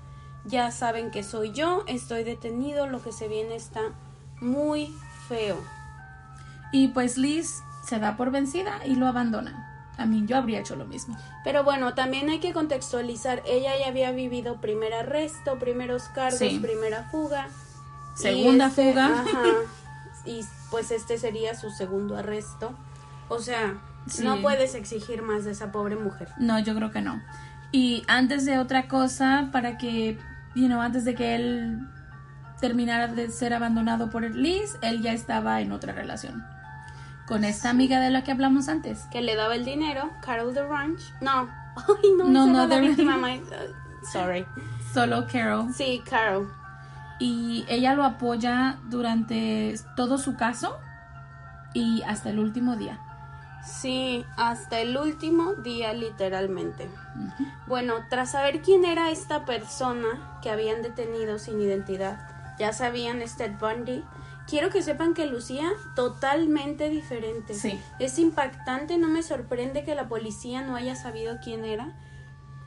[0.46, 3.82] Ya saben que soy yo, estoy detenido, lo que se viene está
[4.42, 4.94] muy
[5.28, 5.58] feo.
[6.72, 9.75] Y pues Liz se da por vencida y lo abandona.
[9.98, 11.18] A mí yo habría hecho lo mismo.
[11.44, 16.60] Pero bueno, también hay que contextualizar, ella ya había vivido primer arresto, primeros cargos, Sí.
[16.62, 17.48] primera fuga.
[18.16, 19.06] Segunda este- fuga.
[19.08, 19.44] Ajá,
[20.26, 20.42] y
[20.72, 22.74] pues este sería su segundo arresto.
[23.30, 23.78] O sea,
[24.08, 24.24] Sí.
[24.24, 26.30] no puedes exigir más de esa pobre mujer.
[26.38, 27.22] No, yo creo que no.
[27.72, 30.18] Y antes de otra cosa, para que,
[30.56, 31.80] you know, antes de que él
[32.62, 36.44] terminara de ser abandonado por Liz, él ya estaba en otra relación.
[37.28, 39.06] Con esta amiga de la que hablamos antes.
[39.12, 41.02] que le daba el dinero, Carol de Ranch.
[41.22, 43.18] No, ay, no, No, no, la de- víctima.
[43.18, 44.46] my- uh, sorry.
[44.94, 45.74] Solo Carol.
[45.74, 46.52] Sí, Carol.
[47.20, 50.78] Y ella lo apoya durante todo su caso
[51.74, 53.00] y hasta el último día.
[53.66, 56.88] Sí, hasta el último día, literalmente.
[57.68, 62.20] Bueno, tras saber quién era esta persona que habían detenido sin identidad,
[62.60, 64.04] ya sabían Ted Bundy.
[64.48, 67.54] Quiero que sepan que lucía totalmente diferente.
[67.56, 67.80] Sí.
[68.00, 71.98] Es impactante, no me sorprende que la policía no haya sabido quién era.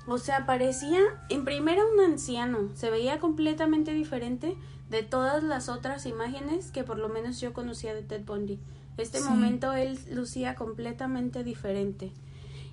[0.06, 0.98] O sea, parecía
[1.28, 4.56] en primera un anciano, se veía completamente diferente
[4.90, 8.58] de todas las otras imágenes que por lo menos yo conocía de Ted Bundy.
[8.96, 9.28] Este Sí.
[9.28, 12.10] momento él lucía completamente diferente.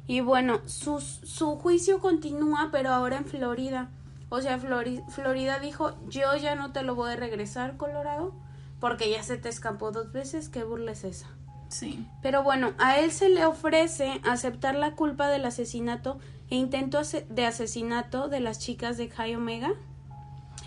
[0.07, 3.89] Y bueno, su, su juicio continúa, pero ahora en Florida.
[4.29, 8.33] O sea, Flori- Florida dijo, yo ya no te lo voy a regresar, Colorado,
[8.79, 11.27] porque ya se te escapó dos veces, ¿qué burla es esa?
[11.69, 12.07] Sí.
[12.21, 16.19] Pero bueno, a él se le ofrece aceptar la culpa del asesinato
[16.49, 19.73] e intento de asesinato de las chicas de Kai Omega.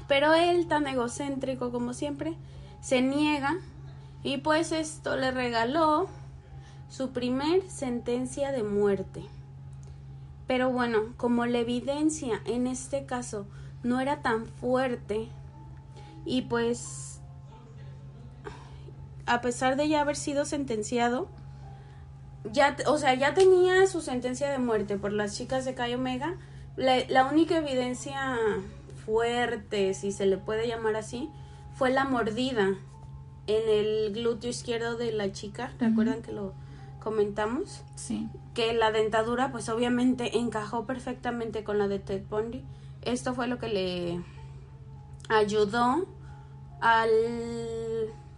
[0.06, 2.36] Pero él, tan egocéntrico como siempre,
[2.80, 3.56] se niega
[4.22, 6.08] y pues esto le regaló
[6.88, 9.22] su primer sentencia de muerte.
[10.46, 13.46] Pero bueno, como la evidencia en este caso
[13.82, 15.28] no era tan fuerte
[16.24, 17.07] y pues
[19.28, 21.28] a pesar de ya haber sido sentenciado,
[22.52, 26.36] ya, o sea, ya tenía su sentencia de muerte por las chicas de Kai Omega.
[26.76, 28.36] La, la única evidencia
[29.04, 31.30] fuerte, si se le puede llamar así,
[31.74, 32.76] fue la mordida
[33.46, 35.72] en el glúteo izquierdo de la chica.
[35.78, 36.52] ¿Recuerdan que lo
[37.00, 37.82] comentamos?
[37.94, 38.28] Sí.
[38.54, 42.64] que la dentadura pues obviamente encajó perfectamente con la de Ted Bundy.
[43.02, 44.20] Esto fue lo que le
[45.28, 46.06] ayudó
[46.80, 47.10] al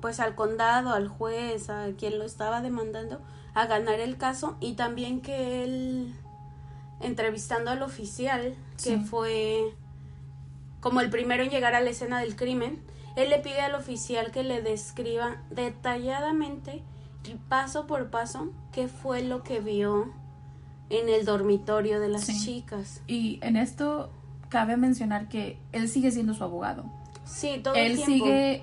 [0.00, 3.20] pues al condado, al juez, a quien lo estaba demandando
[3.54, 6.14] a ganar el caso y también que él
[7.00, 9.74] entrevistando al oficial que fue
[10.80, 12.80] como el primero en llegar a la escena del crimen,
[13.16, 16.82] él le pide al oficial que le describa detalladamente
[17.28, 20.12] y paso por paso qué fue lo que vio
[20.88, 22.38] en el dormitorio de las Sí.
[22.44, 23.02] chicas.
[23.06, 24.10] Y en esto
[24.48, 26.84] cabe mencionar que él sigue siendo su abogado.
[27.24, 28.24] Sí, todo él el tiempo.
[28.24, 28.62] sigue,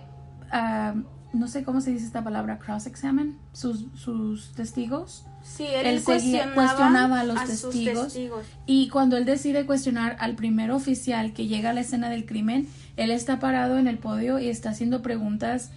[0.51, 0.95] ah,
[1.37, 5.25] no sé cómo se dice esta palabra, cross-examine, sus, sus testigos.
[5.43, 8.05] Sí, él, cuestionaba, cuestionaba a los testigos.
[8.05, 8.45] testigos.
[8.65, 12.67] Y cuando él decide cuestionar al primer oficial que llega a la escena del crimen,
[12.97, 15.71] él está parado en el podio y está haciendo preguntas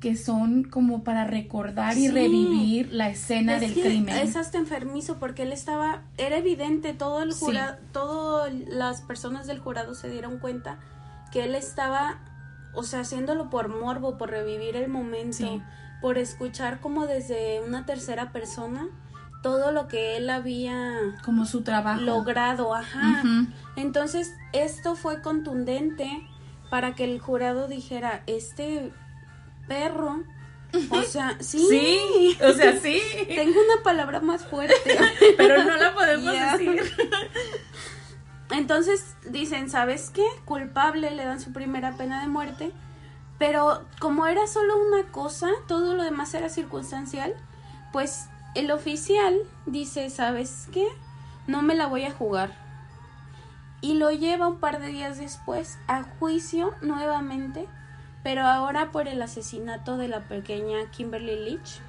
[0.00, 2.08] que son como para recordar y Sí.
[2.08, 4.16] revivir la escena Es del que crimen.
[4.16, 7.40] Es hasta enfermizo porque él estaba, era evidente, todo el Sí.
[7.44, 10.78] jurado, todas las personas del jurado se dieron cuenta
[11.32, 12.18] que él estaba,
[12.74, 15.62] o sea, haciéndolo por morbo, por revivir el momento, Sí.
[16.00, 18.88] por escuchar como desde una tercera persona
[19.42, 22.02] todo lo que él había Como su trabajo.
[22.02, 23.22] logrado, ajá.
[23.76, 26.08] Entonces, esto fue contundente
[26.70, 28.92] para que el jurado dijera, este
[29.66, 30.22] perro,
[30.90, 33.00] o sea, sí, Sí, o sea, sí.
[33.28, 34.74] tengo una palabra más fuerte.
[35.36, 36.56] Pero no la podemos Ya.
[36.58, 36.82] decir.
[38.50, 40.26] Entonces dicen, ¿sabes qué?
[40.44, 42.72] Culpable, le dan su primera pena de muerte.
[43.38, 47.34] Pero como era solo una cosa, todo lo demás era circunstancial,
[47.92, 49.34] pues el oficial
[49.66, 50.86] dice, ¿sabes qué?
[51.46, 52.50] No me la voy a jugar.
[53.80, 57.66] Y lo lleva un par de días después a juicio nuevamente,
[58.22, 61.80] pero ahora por el asesinato de la pequeña Kimberly Leach.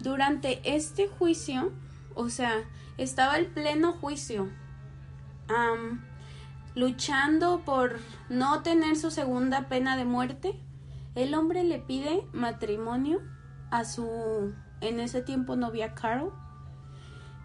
[0.00, 1.72] Durante este juicio,
[2.14, 2.52] o sea,
[2.98, 4.50] estaba el pleno juicio,
[6.74, 7.98] luchando por
[8.28, 10.60] no tener su segunda pena de muerte,
[11.14, 13.20] el hombre le pide matrimonio
[13.70, 16.32] a su, en ese tiempo, novia Carol.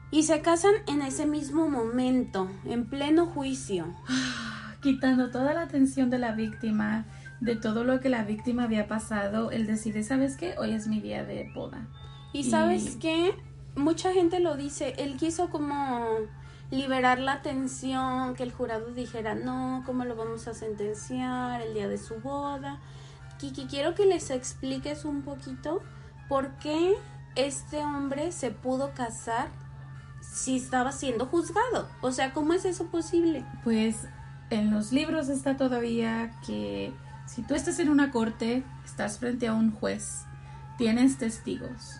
[0.09, 3.93] Y se casan en ese mismo momento, en pleno juicio.
[4.81, 7.05] Quitando toda la atención de la víctima,
[7.41, 10.55] de todo lo que la víctima había pasado, él decide, ¿sabes qué?
[10.57, 11.87] Hoy es mi día de boda.
[12.31, 13.35] Y sabes qué?
[13.75, 16.05] Mucha gente lo dice, él quiso como
[16.71, 21.87] liberar la tensión, que el jurado dijera, no, ¿cómo lo vamos a sentenciar el día
[21.87, 22.79] de su boda?
[23.39, 25.81] Kiki, quiero que les expliques un poquito
[26.27, 26.95] por qué
[27.35, 29.47] este hombre se pudo casar
[30.21, 31.87] si estaba siendo juzgado.
[32.01, 33.45] O sea, ¿cómo es eso posible?
[33.63, 34.07] Pues
[34.49, 36.93] en los libros está todavía que
[37.25, 40.23] si tú estás en una corte, estás frente a un juez,
[40.77, 41.99] tienes testigos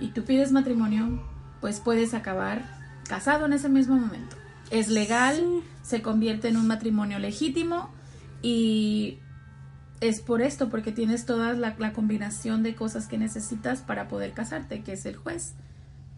[0.00, 1.22] y tú pides matrimonio,
[1.60, 4.36] pues puedes acabar casado en ese mismo momento.
[4.70, 7.90] Es legal, se convierte en un matrimonio legítimo
[8.42, 9.18] y
[10.00, 14.82] es por esto, porque tienes toda la, combinación de cosas que necesitas para poder casarte,
[14.82, 15.54] que es el juez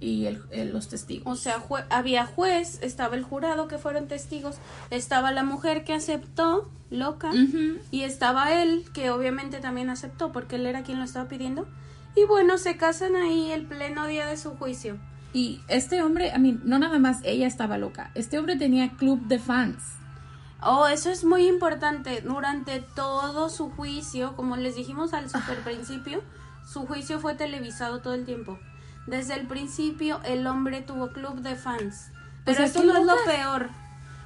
[0.01, 1.27] y el, los testigos.
[1.27, 4.57] O sea, había juez, estaba el jurado que fueron testigos,
[4.91, 7.31] estaba la mujer que aceptó, loca,
[7.91, 11.69] y estaba él que obviamente también aceptó porque él era quien lo estaba pidiendo.
[12.17, 14.99] Y bueno, se casan ahí el pleno día de su juicio.
[15.37, 19.21] Y este hombre, a mí, no nada más ella estaba loca, este hombre tenía club
[19.27, 19.83] de fans.
[20.63, 22.23] Oh, eso es muy importante.
[22.23, 26.23] Durante todo su juicio, como les dijimos al super principio,
[26.65, 28.59] su juicio fue televisado todo el tiempo.
[29.07, 32.13] Desde el principio el hombre tuvo club de fans.
[32.47, 33.69] Pero esto no es lo peor.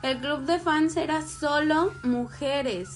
[0.03, 2.89] El club de fans era solo mujeres.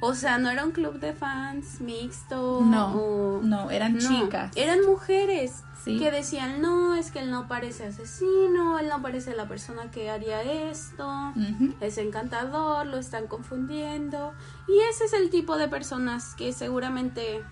[0.00, 2.60] O sea, no era un club de fans mixto.
[2.62, 4.50] No, no, eran chicas.
[4.56, 9.48] Eran mujeres que decían, no, es que él no parece asesino, él no parece la
[9.48, 11.32] persona que haría esto,
[11.80, 14.32] es encantador, lo están confundiendo.
[14.68, 17.42] Y ese es el tipo de personas que seguramente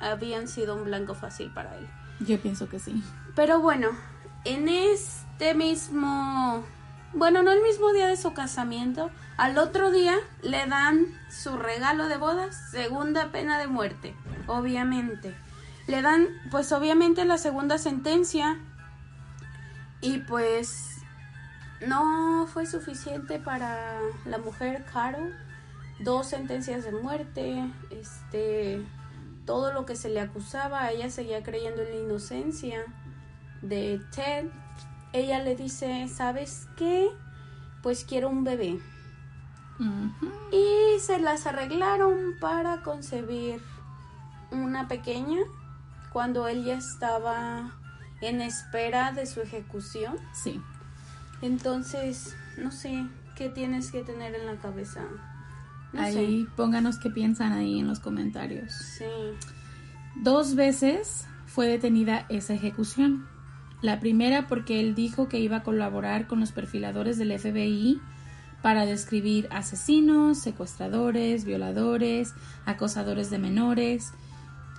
[0.00, 1.86] habían sido un blanco fácil para él.
[2.20, 3.02] Yo pienso que sí.
[3.34, 3.90] Pero bueno,
[4.44, 6.64] en este mismo
[7.16, 12.08] bueno, no el mismo día de su casamiento, al otro día le dan su regalo
[12.08, 14.14] de bodas, segunda pena de muerte,
[14.46, 15.34] obviamente.
[15.86, 18.58] Le dan, pues obviamente, la segunda sentencia
[20.02, 20.98] y pues
[21.86, 25.34] no fue suficiente para la mujer Carol.
[26.00, 28.84] Dos sentencias de muerte, este,
[29.46, 32.84] todo lo que se le acusaba, ella seguía creyendo en la inocencia
[33.62, 34.50] de Ted
[35.18, 37.08] ella le dice, ¿sabes qué?
[37.82, 38.78] Pues quiero un bebé.
[40.52, 43.60] Y se las arreglaron para concebir
[44.50, 45.40] una pequeña
[46.12, 47.78] cuando él ya estaba
[48.22, 50.16] en espera de su ejecución.
[50.32, 50.60] Sí.
[51.42, 53.06] Entonces, no sé,
[53.36, 55.02] ¿qué tienes que tener en la cabeza?
[55.98, 58.72] ahí, pónganos qué piensan ahí en los comentarios.
[58.72, 59.04] Sí.
[60.22, 63.26] Dos veces fue detenida esa ejecución.
[63.82, 68.00] La primera porque él dijo que iba a colaborar con los perfiladores del FBI
[68.62, 74.12] para describir asesinos, secuestradores, violadores, acosadores de menores.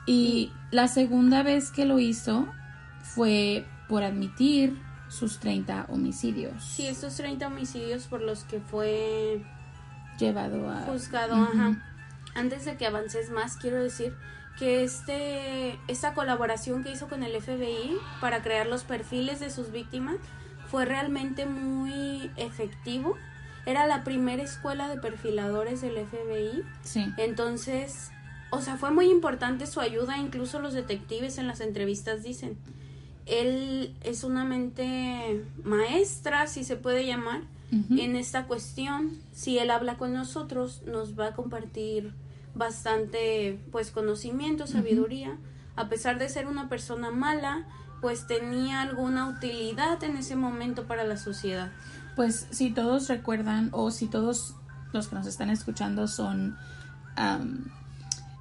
[0.06, 2.48] Y la segunda vez que lo hizo
[3.02, 4.78] fue por admitir
[5.10, 6.64] sus 30 homicidios.
[6.64, 9.42] Sí, estos 30 homicidios por los que fue
[10.20, 11.48] llevado a juzgado.
[12.36, 14.16] Antes de que avances más, quiero decir
[14.58, 19.72] que este, esta colaboración que hizo con el FBI para crear los perfiles de sus
[19.72, 20.18] víctimas
[20.68, 23.16] fue realmente muy efectivo.
[23.66, 26.64] Era la primera escuela de perfiladores del FBI.
[26.84, 27.06] Sí.
[27.18, 28.12] Entonces,
[28.50, 32.58] o sea, fue muy importante su ayuda, incluso los detectives en las entrevistas dicen.
[33.26, 39.20] Él es una mente maestra, si se puede llamar, en esta cuestión.
[39.34, 42.14] Si él habla con nosotros, nos va a compartir
[42.58, 45.38] bastante pues conocimiento, sabiduría,
[45.76, 47.68] a pesar de ser una persona mala,
[48.02, 51.72] pues tenía alguna utilidad en ese momento para la sociedad.
[52.16, 54.56] Pues si todos recuerdan o si todos
[54.94, 56.58] los que nos están escuchando son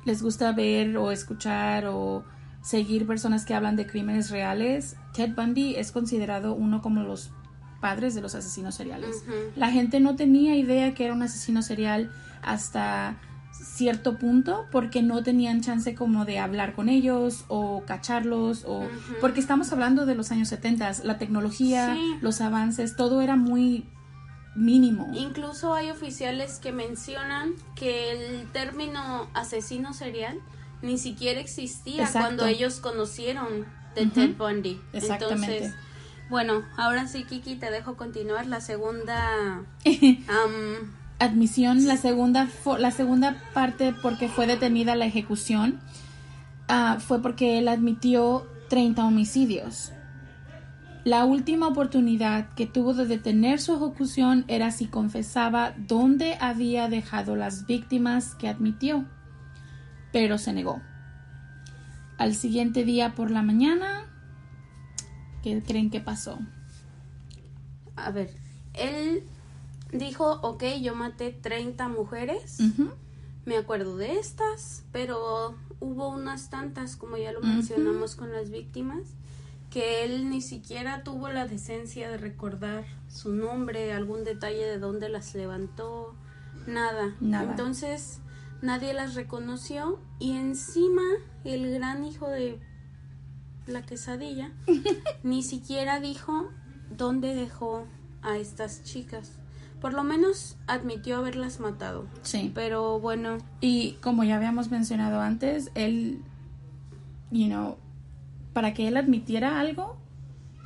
[0.05, 2.25] les gusta ver o escuchar o
[2.63, 7.31] seguir personas que hablan de crímenes reales, Ted Bundy es considerado uno como los
[7.81, 9.25] padres de los asesinos seriales.
[9.57, 12.11] La gente no tenía idea que era un asesino serial
[12.43, 13.17] hasta
[13.63, 18.89] cierto punto porque no tenían chance como de hablar con ellos o cacharlos o
[19.21, 23.85] porque estamos hablando de los años 70 la tecnología los avances todo era muy
[24.55, 25.13] mínimo.
[25.15, 30.39] Incluso hay oficiales que mencionan que el término asesino serial
[30.81, 34.81] ni siquiera existía cuando ellos conocieron de Ted Bundy.
[34.93, 35.57] Exactamente.
[35.57, 35.81] Entonces,
[36.29, 39.63] bueno ahora sí Kiki te dejo continuar la segunda
[41.19, 42.49] admisión, la segunda,
[42.79, 45.81] la segunda parte porque fue detenida la ejecución
[46.69, 49.93] ah, fue porque él admitió 30 homicidios.
[51.05, 57.37] La última oportunidad que tuvo de detener su ejecución era si confesaba dónde había dejado
[57.37, 59.05] las víctimas que admitió,
[60.13, 60.83] pero se negó.
[62.19, 64.07] Al siguiente día por la mañana,
[65.45, 66.41] ¿qué creen que pasó?
[67.95, 68.31] A ver,
[68.75, 69.23] él
[69.99, 72.59] dijo, ok, yo maté 30 mujeres.
[73.45, 79.15] Me acuerdo de estas, pero hubo unas tantas, como ya lo mencionamos con las víctimas,
[79.71, 85.09] que él ni siquiera tuvo la decencia de recordar su nombre, algún detalle de dónde
[85.09, 86.15] las levantó,
[86.67, 87.15] nada.
[87.21, 87.51] Nada.
[87.51, 88.21] Entonces,
[88.63, 91.03] nadie las reconoció y encima
[91.45, 92.59] el gran hijo de
[93.67, 94.53] la quesadilla
[95.23, 96.51] ni siquiera dijo
[96.91, 97.87] dónde dejó
[98.23, 99.33] a estas chicas.
[99.81, 102.07] Por lo menos admitió haberlas matado.
[102.23, 102.51] Sí.
[102.55, 106.23] Pero bueno, Y como ya habíamos mencionado antes, él,
[107.31, 107.77] you know,
[108.53, 109.97] para que él admitiera algo,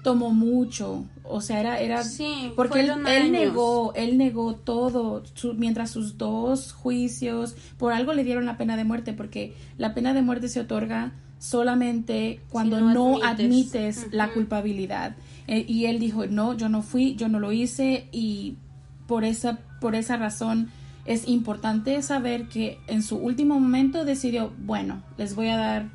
[0.05, 1.05] tomó mucho.
[1.25, 6.73] O sea, era, era Sí, porque él, negó, él negó todo, su- mientras sus dos
[6.73, 10.61] juicios, por algo le dieron la pena de muerte, porque la pena de muerte se
[10.61, 13.75] otorga solamente cuando no no, admites.
[13.97, 15.17] admites la culpabilidad.
[15.49, 18.57] Eh, y él dijo, no, yo no fui, yo no lo hice, y
[19.11, 20.71] por esa, por esa razón
[21.05, 25.91] es importante saber que en su último momento decidió, bueno, les voy a dar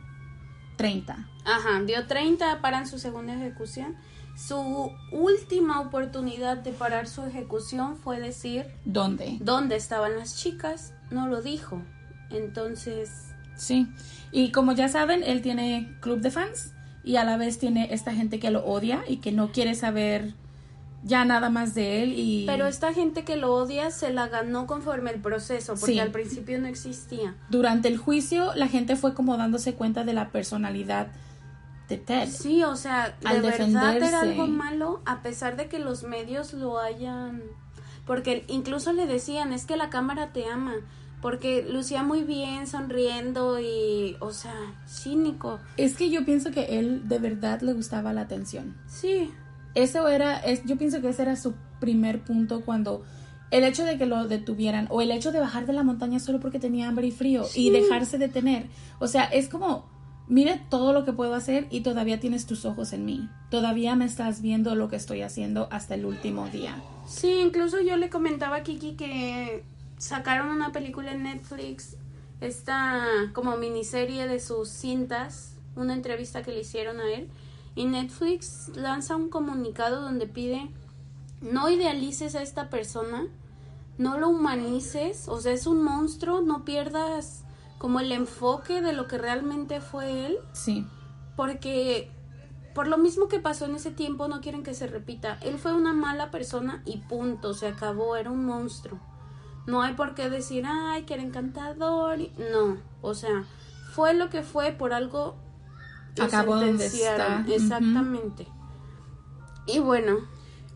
[0.76, 1.26] 30.
[1.45, 3.95] Ajá, dio 30 para su segunda ejecución.
[4.36, 9.38] Su última oportunidad de parar su ejecución fue decir ¿Dónde?
[9.39, 10.93] dónde estaban las chicas.
[11.09, 11.82] No lo dijo.
[12.32, 13.88] Entonces, Sí.
[14.34, 16.74] Y como ya saben, él tiene club de fans
[17.05, 20.34] y a la vez tiene esta gente que lo odia y que no quiere saber
[21.06, 24.66] ya nada más de él y pero esta gente que lo odia se la ganó
[24.66, 25.99] conforme el proceso, porque Sí.
[25.99, 27.36] al principio no existía.
[27.49, 31.08] durante el juicio la gente fue como dándose cuenta de la personalidad
[31.89, 32.28] de Ted.
[32.30, 34.08] Sí, o sea, de Al verdad defenderse.
[34.08, 37.43] era algo malo, a pesar de que los medios lo hayan.
[38.08, 40.74] Porque incluso le decían, es que la cámara te ama.
[41.22, 44.16] Porque lucía muy bien, sonriendo y.
[44.20, 44.53] O sea,
[44.88, 45.60] cínico.
[45.78, 48.76] Es que yo pienso que él de verdad le gustaba la atención.
[48.88, 49.32] Sí,
[49.76, 53.03] Eso era, es, yo pienso que ese era su primer punto cuando
[53.51, 56.39] el hecho de que lo detuvieran o el hecho de bajar de la montaña solo
[56.39, 58.67] porque tenía hambre y frío y dejarse detener.
[58.99, 59.86] O sea, es como,
[60.28, 63.30] mire todo lo que puedo hacer y todavía tienes tus ojos en mí.
[63.49, 66.82] Todavía me estás viendo lo que estoy haciendo hasta el último día.
[67.07, 69.63] sí, incluso yo le comentaba a Kiki que
[69.97, 71.97] sacaron una película en Netflix,
[72.41, 77.30] esta como miniserie de sus cintas, una entrevista que le hicieron a él.
[77.76, 80.71] Y Netflix lanza un comunicado donde pide
[81.41, 83.28] no idealices a esta persona,
[83.97, 87.43] no lo humanices, o sea, es un monstruo, no pierdas
[87.78, 90.88] como el enfoque de lo que realmente fue él, Sí,
[91.36, 92.11] porque
[92.76, 95.38] por lo mismo que pasó en ese tiempo no quieren que se repita.
[95.41, 98.99] Él fue una mala persona y punto, se acabó, era un monstruo.
[99.65, 102.19] No hay por qué decir, ay, que era encantador.
[102.51, 103.45] No, o sea,
[103.93, 105.38] fue lo que fue por algo.
[106.20, 107.45] Acabó donde está.
[107.47, 108.47] Exactamente.
[109.68, 110.18] Y bueno,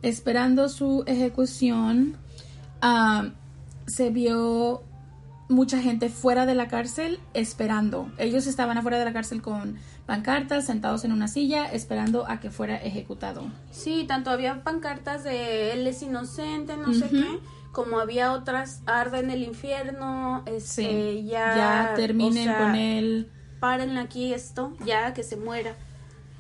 [0.01, 2.17] esperando su ejecución,
[2.81, 3.29] ah,
[3.87, 4.83] se vio
[5.49, 8.11] mucha gente fuera de la cárcel esperando.
[8.17, 12.51] Ellos estaban afuera de la cárcel con pancartas, sentados en una silla, esperando a que
[12.51, 13.43] fuera ejecutado.
[13.71, 17.39] Sí, tanto había pancartas de él es inocente, no sé qué,
[17.71, 22.75] como había otras arde en el infierno, este, Sí, ya, ya terminen o sea, con
[22.75, 23.31] él.
[23.60, 25.76] Párenle aquí esto, ya que se muera.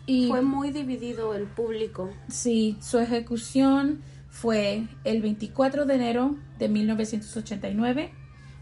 [0.05, 2.09] Y Fue muy dividido el público.
[2.29, 8.11] sí, su ejecución fue el 24 de enero de 1989,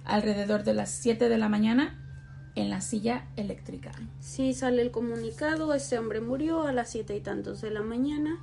[0.05, 2.03] alrededor de las 7 de la mañana,
[2.55, 3.91] en la silla eléctrica.
[4.20, 8.39] Sí, sale el comunicado, este hombre murió a las siete y tantos de la mañana.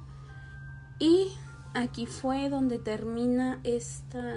[1.01, 1.33] Y
[1.75, 4.37] aquí fue donde termina esta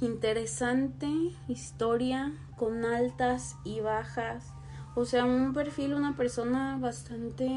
[0.00, 1.08] interesante
[1.48, 4.52] historia con altas y bajas.
[4.94, 7.48] O sea, un perfil, una persona bastante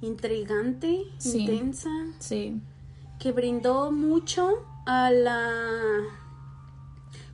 [0.00, 1.40] intrigante, Sí.
[1.40, 2.60] intensa, Sí,
[3.18, 5.50] que brindó mucho a la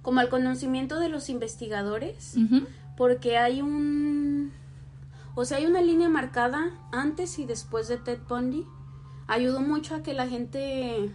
[0.03, 2.35] como al conocimiento de los investigadores
[2.97, 4.53] porque hay un
[5.35, 8.65] o sea hay una línea marcada antes y después de Ted Bundy
[9.27, 11.11] ayudó mucho a que la gente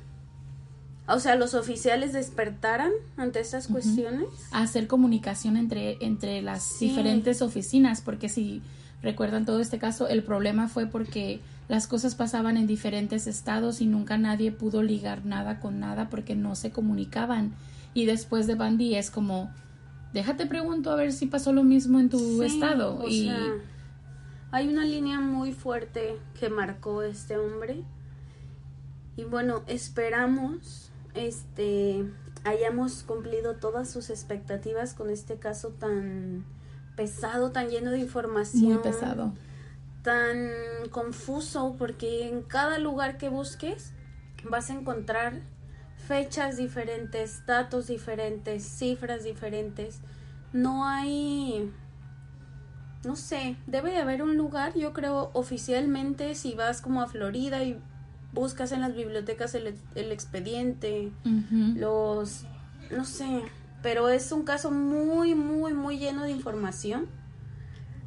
[1.07, 6.89] o sea los oficiales despertaran ante estas cuestiones hacer comunicación entre, entre las Sí.
[6.89, 8.61] diferentes oficinas, porque si
[9.01, 11.39] recuerdan todo este caso, el problema fue porque
[11.69, 16.35] las cosas pasaban en diferentes estados y nunca nadie pudo ligar nada con nada porque
[16.35, 17.53] no se comunicaban.
[17.93, 19.49] Y después de Bandy es como,
[20.13, 22.97] déjate pregunto a ver si pasó lo mismo en tu Sí, estado.
[22.99, 23.37] o y sea,
[24.51, 27.83] hay una línea muy fuerte que marcó este hombre.
[29.17, 30.86] Y bueno, esperamos
[31.19, 32.05] este
[32.43, 36.45] hayamos cumplido todas sus expectativas con este caso tan
[36.95, 38.73] pesado, tan lleno de información.
[38.73, 39.33] Muy pesado.
[40.03, 40.49] Tan
[40.91, 43.91] confuso porque en cada lugar que busques
[44.43, 45.41] vas a encontrar
[46.07, 49.99] fechas diferentes, datos diferentes, cifras diferentes.
[50.53, 51.71] No hay
[53.03, 57.63] no sé, debe de haber un lugar, yo creo, oficialmente, si vas como a Florida
[57.63, 57.79] y
[58.37, 61.11] buscas en las bibliotecas el, expediente,
[61.75, 62.43] los,
[62.91, 63.43] no sé,
[63.81, 67.07] pero es un caso muy, muy, muy lleno de información,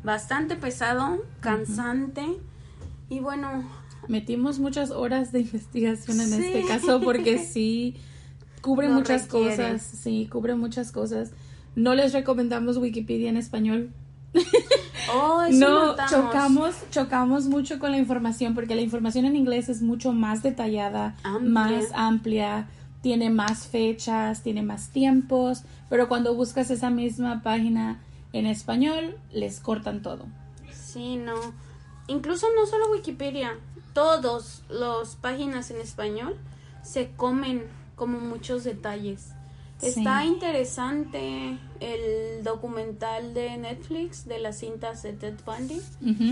[0.02, 2.24] bastante pesado, cansante,
[3.08, 3.68] y bueno...
[4.08, 7.96] Metimos muchas horas de investigación en este caso porque sí,
[8.62, 11.32] cubre muchas cosas, sí, cubre muchas cosas.
[11.76, 13.92] No les recomendamos Wikipedia en español
[15.12, 20.12] Oh, no, chocamos, chocamos mucho con la información porque la información en inglés es mucho
[20.12, 22.68] más detallada, más amplia,
[23.02, 28.00] tiene más fechas, tiene más tiempos, pero cuando buscas esa misma página
[28.32, 30.26] en español, les cortan todo.
[30.72, 31.34] Sí, no.
[32.06, 33.56] Incluso no solo Wikipedia,
[33.94, 36.36] todos los páginas en español
[36.82, 37.64] se comen
[37.96, 39.32] como muchos detalles.
[39.82, 45.80] Está interesante el documental de Netflix de las cintas de Ted Bundy,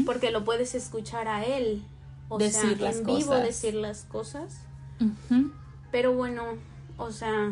[0.05, 1.83] porque lo puedes escuchar a él,
[2.29, 4.61] o sea, en vivo decir las cosas.
[5.91, 6.45] Pero bueno,
[6.99, 7.51] o sea,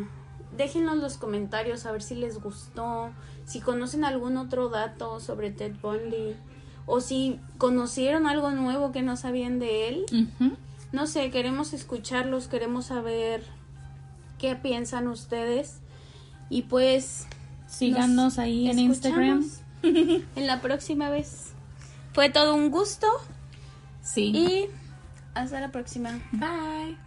[0.55, 3.09] déjenos los comentarios a ver si les gustó,
[3.45, 6.35] si conocen algún otro dato sobre Ted Bundy,
[6.85, 10.05] o si conocieron algo nuevo que no sabían de él.
[10.91, 13.43] No sé, queremos escucharlos, queremos saber
[14.37, 15.81] qué piensan ustedes.
[16.49, 17.27] Y pues
[17.67, 19.45] síganos ahí en Instagram.
[19.83, 21.51] en la próxima vez.
[22.13, 23.07] Fue todo un gusto.
[24.01, 24.31] Sí.
[24.33, 24.65] Y
[25.33, 26.19] hasta la próxima.
[26.31, 27.06] Bye.